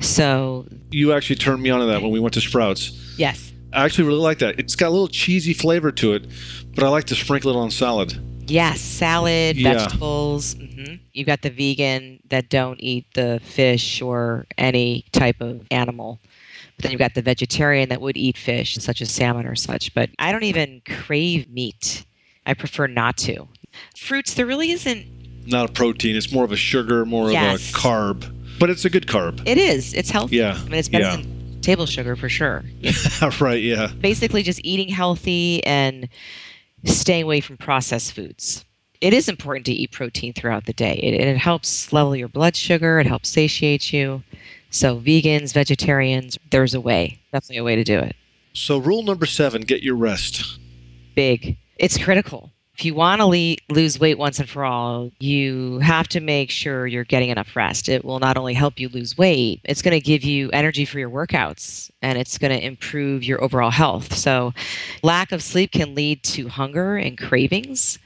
So 0.00 0.66
you 0.90 1.12
actually 1.12 1.36
turned 1.36 1.62
me 1.62 1.70
on 1.70 1.80
to 1.80 1.86
that 1.86 2.02
when 2.02 2.10
we 2.10 2.20
went 2.20 2.34
to 2.34 2.40
Sprouts. 2.40 2.92
Yes. 3.16 3.52
I 3.72 3.84
actually 3.84 4.04
really 4.08 4.20
like 4.20 4.38
that. 4.38 4.58
It's 4.58 4.76
got 4.76 4.88
a 4.88 4.90
little 4.90 5.08
cheesy 5.08 5.52
flavor 5.52 5.92
to 5.92 6.14
it, 6.14 6.26
but 6.74 6.84
I 6.84 6.88
like 6.88 7.04
to 7.04 7.14
sprinkle 7.14 7.50
it 7.50 7.56
on 7.56 7.70
salad. 7.70 8.18
Yes, 8.50 8.80
salad, 8.80 9.56
Yeah. 9.56 9.74
vegetables. 9.74 10.54
hmm 10.54 10.94
You've 11.12 11.26
got 11.26 11.42
the 11.42 11.50
vegan 11.50 12.20
that 12.30 12.48
don't 12.48 12.80
eat 12.80 13.06
the 13.14 13.40
fish 13.44 14.00
or 14.00 14.46
any 14.56 15.04
type 15.12 15.40
of 15.40 15.66
animal. 15.70 16.18
But 16.78 16.84
then 16.84 16.92
you've 16.92 17.00
got 17.00 17.14
the 17.14 17.22
vegetarian 17.22 17.88
that 17.88 18.00
would 18.00 18.16
eat 18.16 18.36
fish, 18.38 18.76
such 18.76 19.02
as 19.02 19.10
salmon 19.10 19.46
or 19.46 19.56
such. 19.56 19.92
But 19.94 20.10
I 20.20 20.30
don't 20.30 20.44
even 20.44 20.80
crave 20.88 21.50
meat. 21.50 22.06
I 22.46 22.54
prefer 22.54 22.86
not 22.86 23.16
to. 23.18 23.48
Fruits, 23.96 24.34
there 24.34 24.46
really 24.46 24.70
isn't. 24.70 25.04
Not 25.44 25.68
a 25.70 25.72
protein. 25.72 26.14
It's 26.14 26.30
more 26.32 26.44
of 26.44 26.52
a 26.52 26.56
sugar, 26.56 27.04
more 27.04 27.32
Yes. 27.32 27.68
of 27.70 27.74
a 27.74 27.78
carb, 27.78 28.58
but 28.60 28.70
it's 28.70 28.84
a 28.84 28.90
good 28.90 29.06
carb. 29.08 29.42
It 29.44 29.58
is. 29.58 29.92
It's 29.92 30.08
healthy. 30.10 30.36
Yeah, 30.36 30.56
I 30.56 30.64
mean, 30.64 30.74
it's 30.74 30.88
better 30.88 31.04
yeah. 31.04 31.16
than 31.16 31.60
table 31.62 31.84
sugar 31.86 32.14
for 32.14 32.28
sure. 32.28 32.62
right? 33.40 33.60
Yeah. 33.60 33.88
basically 34.00 34.44
just 34.44 34.60
eating 34.62 34.88
healthy 34.88 35.64
and 35.66 36.08
staying 36.84 37.24
away 37.24 37.40
from 37.40 37.56
processed 37.56 38.12
foods. 38.12 38.64
It 39.00 39.12
is 39.12 39.28
important 39.28 39.66
to 39.66 39.72
eat 39.72 39.90
protein 39.90 40.32
throughout 40.32 40.66
the 40.66 40.72
day. 40.72 40.94
It, 40.94 41.14
it 41.14 41.36
helps 41.38 41.92
level 41.92 42.14
your 42.14 42.28
blood 42.28 42.54
sugar, 42.54 43.00
it 43.00 43.06
helps 43.06 43.28
satiate 43.28 43.92
you. 43.92 44.22
So, 44.70 44.98
vegans, 45.00 45.52
vegetarians, 45.52 46.38
there's 46.50 46.74
a 46.74 46.80
way. 46.80 47.18
Definitely 47.32 47.58
a 47.58 47.64
way 47.64 47.76
to 47.76 47.84
do 47.84 47.98
it. 47.98 48.14
So 48.52 48.78
rule 48.78 49.02
number 49.02 49.26
seven: 49.26 49.62
get 49.62 49.82
your 49.82 49.94
rest. 49.94 50.58
Big. 51.14 51.56
It's 51.76 51.96
critical. 51.96 52.50
If 52.74 52.84
you 52.84 52.94
want 52.94 53.20
to 53.20 53.26
le- 53.26 53.56
lose 53.70 53.98
weight 53.98 54.18
once 54.18 54.38
and 54.38 54.48
for 54.48 54.64
all, 54.64 55.10
you 55.18 55.80
have 55.80 56.06
to 56.08 56.20
make 56.20 56.48
sure 56.50 56.86
you're 56.86 57.02
getting 57.02 57.30
enough 57.30 57.56
rest. 57.56 57.88
It 57.88 58.04
will 58.04 58.20
not 58.20 58.36
only 58.36 58.54
help 58.54 58.78
you 58.78 58.88
lose 58.88 59.18
weight, 59.18 59.60
it's 59.64 59.82
going 59.82 59.98
to 59.98 60.04
give 60.04 60.22
you 60.22 60.48
energy 60.50 60.84
for 60.84 61.00
your 61.00 61.10
workouts 61.10 61.90
and 62.02 62.16
it's 62.18 62.38
going 62.38 62.56
to 62.56 62.64
improve 62.64 63.24
your 63.24 63.42
overall 63.42 63.70
health. 63.70 64.14
So, 64.14 64.54
lack 65.02 65.32
of 65.32 65.42
sleep 65.42 65.72
can 65.72 65.94
lead 65.94 66.22
to 66.24 66.48
hunger 66.48 66.96
and 66.96 67.18
cravings. 67.18 67.98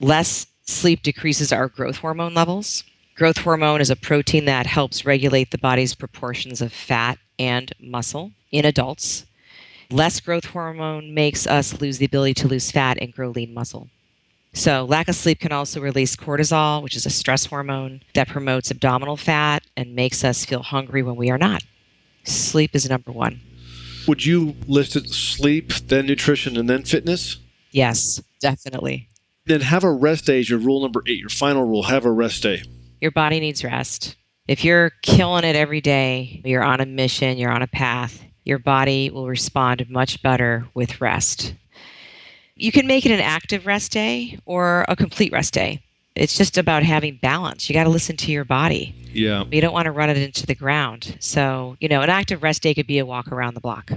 Less 0.00 0.46
sleep 0.62 1.02
decreases 1.02 1.50
our 1.52 1.68
growth 1.68 1.96
hormone 1.96 2.34
levels. 2.34 2.84
Growth 3.18 3.38
hormone 3.38 3.80
is 3.80 3.90
a 3.90 3.96
protein 3.96 4.44
that 4.44 4.64
helps 4.64 5.04
regulate 5.04 5.50
the 5.50 5.58
body's 5.58 5.92
proportions 5.92 6.62
of 6.62 6.72
fat 6.72 7.18
and 7.36 7.72
muscle 7.80 8.30
in 8.52 8.64
adults. 8.64 9.26
Less 9.90 10.20
growth 10.20 10.44
hormone 10.44 11.12
makes 11.12 11.44
us 11.44 11.80
lose 11.80 11.98
the 11.98 12.04
ability 12.04 12.34
to 12.34 12.46
lose 12.46 12.70
fat 12.70 12.96
and 13.00 13.12
grow 13.12 13.30
lean 13.30 13.52
muscle. 13.52 13.88
So, 14.52 14.84
lack 14.84 15.08
of 15.08 15.16
sleep 15.16 15.40
can 15.40 15.50
also 15.50 15.80
release 15.80 16.14
cortisol, 16.14 16.80
which 16.80 16.94
is 16.94 17.06
a 17.06 17.10
stress 17.10 17.46
hormone 17.46 18.02
that 18.14 18.28
promotes 18.28 18.70
abdominal 18.70 19.16
fat 19.16 19.64
and 19.76 19.96
makes 19.96 20.22
us 20.22 20.44
feel 20.44 20.62
hungry 20.62 21.02
when 21.02 21.16
we 21.16 21.28
are 21.28 21.38
not. 21.38 21.64
Sleep 22.22 22.70
is 22.72 22.88
number 22.88 23.10
one. 23.10 23.40
Would 24.06 24.26
you 24.26 24.54
list 24.68 24.94
it 24.94 25.08
sleep, 25.08 25.72
then 25.72 26.06
nutrition, 26.06 26.56
and 26.56 26.70
then 26.70 26.84
fitness? 26.84 27.38
Yes, 27.72 28.22
definitely. 28.38 29.08
Then 29.44 29.62
have 29.62 29.82
a 29.82 29.90
rest 29.90 30.26
day 30.26 30.38
as 30.38 30.48
your 30.48 30.60
rule 30.60 30.80
number 30.80 31.02
eight. 31.08 31.18
Your 31.18 31.30
final 31.30 31.64
rule: 31.64 31.82
have 31.84 32.04
a 32.04 32.12
rest 32.12 32.44
day. 32.44 32.62
Your 33.00 33.10
body 33.10 33.40
needs 33.40 33.64
rest. 33.64 34.16
If 34.46 34.64
you're 34.64 34.90
killing 35.02 35.44
it 35.44 35.56
every 35.56 35.80
day, 35.80 36.40
you're 36.44 36.62
on 36.62 36.80
a 36.80 36.86
mission, 36.86 37.38
you're 37.38 37.52
on 37.52 37.62
a 37.62 37.66
path, 37.66 38.24
your 38.44 38.58
body 38.58 39.10
will 39.10 39.28
respond 39.28 39.88
much 39.90 40.22
better 40.22 40.66
with 40.74 41.00
rest. 41.00 41.54
You 42.56 42.72
can 42.72 42.86
make 42.86 43.04
it 43.06 43.12
an 43.12 43.20
active 43.20 43.66
rest 43.66 43.92
day 43.92 44.38
or 44.46 44.84
a 44.88 44.96
complete 44.96 45.32
rest 45.32 45.52
day. 45.54 45.82
It's 46.16 46.36
just 46.36 46.58
about 46.58 46.82
having 46.82 47.18
balance. 47.22 47.68
You 47.68 47.74
got 47.74 47.84
to 47.84 47.90
listen 47.90 48.16
to 48.16 48.32
your 48.32 48.44
body. 48.44 48.94
Yeah. 49.12 49.44
You 49.50 49.60
don't 49.60 49.72
want 49.72 49.84
to 49.84 49.92
run 49.92 50.10
it 50.10 50.16
into 50.16 50.46
the 50.46 50.54
ground. 50.54 51.16
So, 51.20 51.76
you 51.78 51.88
know, 51.88 52.00
an 52.00 52.10
active 52.10 52.42
rest 52.42 52.62
day 52.62 52.74
could 52.74 52.86
be 52.88 52.98
a 52.98 53.06
walk 53.06 53.30
around 53.30 53.54
the 53.54 53.60
block. 53.60 53.92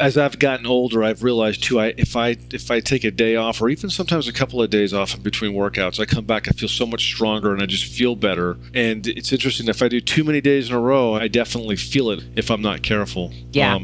As 0.00 0.16
I've 0.16 0.38
gotten 0.38 0.66
older, 0.66 1.04
I've 1.04 1.22
realized 1.22 1.62
too. 1.62 1.78
I 1.78 1.94
if 1.96 2.16
I 2.16 2.36
if 2.52 2.70
I 2.70 2.80
take 2.80 3.04
a 3.04 3.10
day 3.10 3.36
off, 3.36 3.60
or 3.60 3.68
even 3.68 3.90
sometimes 3.90 4.26
a 4.26 4.32
couple 4.32 4.62
of 4.62 4.70
days 4.70 4.94
off 4.94 5.14
in 5.14 5.22
between 5.22 5.52
workouts, 5.52 6.00
I 6.00 6.06
come 6.06 6.24
back. 6.24 6.48
I 6.48 6.52
feel 6.52 6.68
so 6.70 6.86
much 6.86 7.04
stronger, 7.04 7.52
and 7.52 7.62
I 7.62 7.66
just 7.66 7.84
feel 7.84 8.16
better. 8.16 8.56
And 8.74 9.06
it's 9.06 9.32
interesting. 9.32 9.68
If 9.68 9.82
I 9.82 9.88
do 9.88 10.00
too 10.00 10.24
many 10.24 10.40
days 10.40 10.70
in 10.70 10.74
a 10.74 10.80
row, 10.80 11.14
I 11.14 11.28
definitely 11.28 11.76
feel 11.76 12.10
it 12.10 12.24
if 12.34 12.50
I'm 12.50 12.62
not 12.62 12.82
careful. 12.82 13.26
Um, 13.26 13.34
Yeah. 13.52 13.78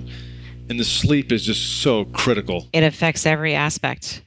and 0.71 0.81
the 0.81 0.85
sleep 0.85 1.31
is 1.33 1.45
just 1.45 1.83
so 1.83 2.07
critical. 2.07 2.67
It 2.73 2.83
affects 2.83 3.27
every 3.27 3.55
aspect. 3.55 4.23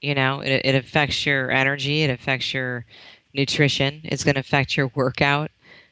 You 0.00 0.14
know, 0.14 0.40
it, 0.40 0.62
it 0.64 0.74
affects 0.74 1.26
your 1.26 1.50
energy, 1.50 2.02
it 2.02 2.10
affects 2.10 2.52
your 2.54 2.84
nutrition, 3.34 4.00
it's 4.04 4.24
going 4.24 4.34
to 4.34 4.40
affect 4.40 4.76
your 4.76 4.90
workout. 4.94 5.50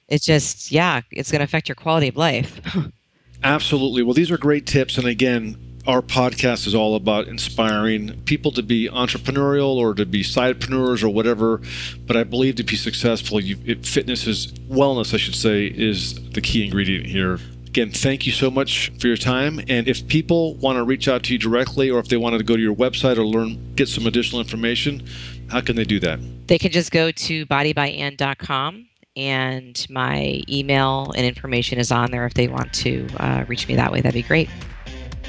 It's 0.09 0.25
just, 0.25 0.71
yeah, 0.73 1.01
it's 1.11 1.31
going 1.31 1.41
to 1.41 1.45
affect 1.45 1.69
your 1.69 1.75
quality 1.77 2.09
of 2.09 2.17
life. 2.17 2.61
Absolutely. 3.45 4.03
Well, 4.03 4.15
these 4.15 4.31
are 4.31 4.39
great 4.39 4.67
tips. 4.67 4.97
And 4.99 5.07
again, 5.07 5.59
our 5.87 6.01
podcast 6.01 6.67
is 6.67 6.75
all 6.75 6.97
about 6.97 7.29
inspiring 7.29 8.23
people 8.25 8.51
to 8.53 8.63
be 8.63 8.89
entrepreneurial 8.89 9.77
or 9.77 9.95
to 9.95 10.07
be 10.07 10.23
sidepreneurs 10.23 11.03
or 11.03 11.11
whatever. 11.11 11.61
But 12.07 12.17
I 12.17 12.25
believe 12.25 12.57
to 12.57 12.65
be 12.65 12.77
successful, 12.77 13.41
you, 13.41 13.59
it, 13.67 13.87
fitness 13.87 14.27
is 14.27 14.53
wellness, 14.71 15.13
I 15.13 15.19
should 15.19 15.35
say, 15.35 15.67
is 15.67 16.31
the 16.31 16.41
key 16.41 16.65
ingredient 16.65 17.07
here. 17.07 17.39
Again, 17.67 17.91
thank 17.91 18.25
you 18.25 18.33
so 18.33 18.51
much 18.51 18.93
for 18.99 19.09
your 19.09 19.17
time. 19.17 19.61
And 19.69 19.89
if 19.89 20.07
people 20.09 20.55
want 20.55 20.77
to 20.77 20.85
reach 20.85 21.07
out 21.07 21.25
to 21.25 21.33
you 21.33 21.39
directly, 21.39 21.91
or 21.91 21.99
if 21.99 22.09
they 22.09 22.17
wanted 22.17 22.39
to 22.39 22.45
go 22.45 22.57
to 22.57 22.63
your 22.63 22.75
website 22.75 23.19
or 23.19 23.27
learn, 23.27 23.75
get 23.75 23.89
some 23.89 24.07
additional 24.07 24.41
information, 24.41 25.07
how 25.51 25.61
can 25.61 25.77
they 25.77 25.85
do 25.85 26.01
that? 26.01 26.19
they 26.47 26.59
can 26.59 26.71
just 26.71 26.91
go 26.91 27.11
to 27.11 27.47
bodybyann.com 27.47 28.89
and 29.17 29.87
my 29.89 30.43
email 30.49 31.13
and 31.17 31.25
information 31.27 31.79
is 31.79 31.93
on 31.93 32.11
there 32.11 32.27
if 32.27 32.35
they 32.35 32.49
want 32.49 32.73
to 32.75 33.07
uh, 33.19 33.45
reach 33.49 33.69
me 33.69 33.77
that 33.77 33.93
way. 33.93 34.01
That'd 34.01 34.15
be 34.15 34.23
great. 34.23 34.49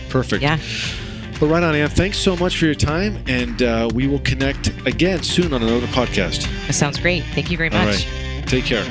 Perfect. 0.10 0.42
Yeah. 0.42 0.60
Well, 1.42 1.50
right 1.50 1.64
on, 1.64 1.76
Ann. 1.76 1.90
Thanks 1.90 2.18
so 2.18 2.36
much 2.38 2.58
for 2.58 2.66
your 2.66 2.76
time. 2.76 3.22
And 3.28 3.62
uh, 3.62 3.90
we 3.94 4.08
will 4.08 4.20
connect 4.20 4.68
again 4.88 5.22
soon 5.22 5.54
on 5.54 5.62
another 5.62 5.88
podcast. 5.88 6.48
That 6.68 6.74
sounds 6.74 6.98
great. 7.00 7.24
Thank 7.34 7.52
you 7.52 7.58
very 7.58 7.70
much. 7.70 8.06
right. 8.08 8.44
Take 8.48 8.64
care. 8.66 8.86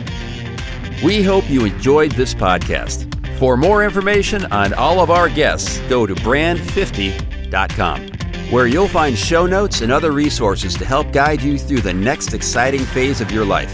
We 1.02 1.22
hope 1.22 1.48
you 1.48 1.64
enjoyed 1.64 2.12
this 2.12 2.34
podcast. 2.34 3.10
For 3.38 3.56
more 3.56 3.82
information 3.84 4.44
on 4.46 4.74
all 4.74 5.00
of 5.00 5.10
our 5.10 5.28
guests, 5.28 5.78
go 5.88 6.06
to 6.06 6.14
brand50.com, 6.14 8.08
where 8.50 8.66
you'll 8.66 8.88
find 8.88 9.16
show 9.18 9.46
notes 9.46 9.80
and 9.80 9.90
other 9.90 10.12
resources 10.12 10.74
to 10.76 10.84
help 10.84 11.12
guide 11.12 11.42
you 11.42 11.58
through 11.58 11.80
the 11.80 11.92
next 11.94 12.32
exciting 12.34 12.84
phase 12.84 13.20
of 13.20 13.30
your 13.30 13.44
life. 13.44 13.72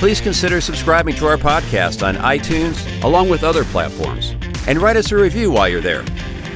Please 0.00 0.18
consider 0.18 0.62
subscribing 0.62 1.14
to 1.16 1.26
our 1.26 1.36
podcast 1.36 2.02
on 2.02 2.16
iTunes, 2.16 3.04
along 3.04 3.28
with 3.28 3.44
other 3.44 3.64
platforms, 3.64 4.34
and 4.66 4.80
write 4.80 4.96
us 4.96 5.12
a 5.12 5.16
review 5.16 5.50
while 5.50 5.68
you're 5.68 5.82
there. 5.82 6.02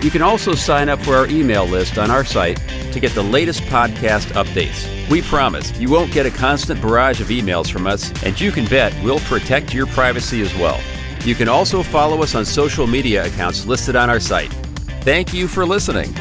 You 0.00 0.10
can 0.10 0.22
also 0.22 0.54
sign 0.54 0.88
up 0.88 0.98
for 1.00 1.14
our 1.14 1.26
email 1.26 1.66
list 1.66 1.98
on 1.98 2.10
our 2.10 2.24
site 2.24 2.56
to 2.92 3.00
get 3.00 3.12
the 3.12 3.22
latest 3.22 3.60
podcast 3.64 4.28
updates. 4.32 4.88
We 5.10 5.20
promise 5.20 5.78
you 5.78 5.90
won't 5.90 6.10
get 6.10 6.24
a 6.24 6.30
constant 6.30 6.80
barrage 6.80 7.20
of 7.20 7.26
emails 7.26 7.70
from 7.70 7.86
us, 7.86 8.10
and 8.22 8.40
you 8.40 8.50
can 8.50 8.64
bet 8.64 8.94
we'll 9.04 9.20
protect 9.20 9.74
your 9.74 9.88
privacy 9.88 10.40
as 10.40 10.54
well. 10.54 10.80
You 11.26 11.34
can 11.34 11.50
also 11.50 11.82
follow 11.82 12.22
us 12.22 12.34
on 12.34 12.46
social 12.46 12.86
media 12.86 13.26
accounts 13.26 13.66
listed 13.66 13.94
on 13.94 14.08
our 14.08 14.20
site. 14.20 14.54
Thank 15.02 15.34
you 15.34 15.48
for 15.48 15.66
listening. 15.66 16.14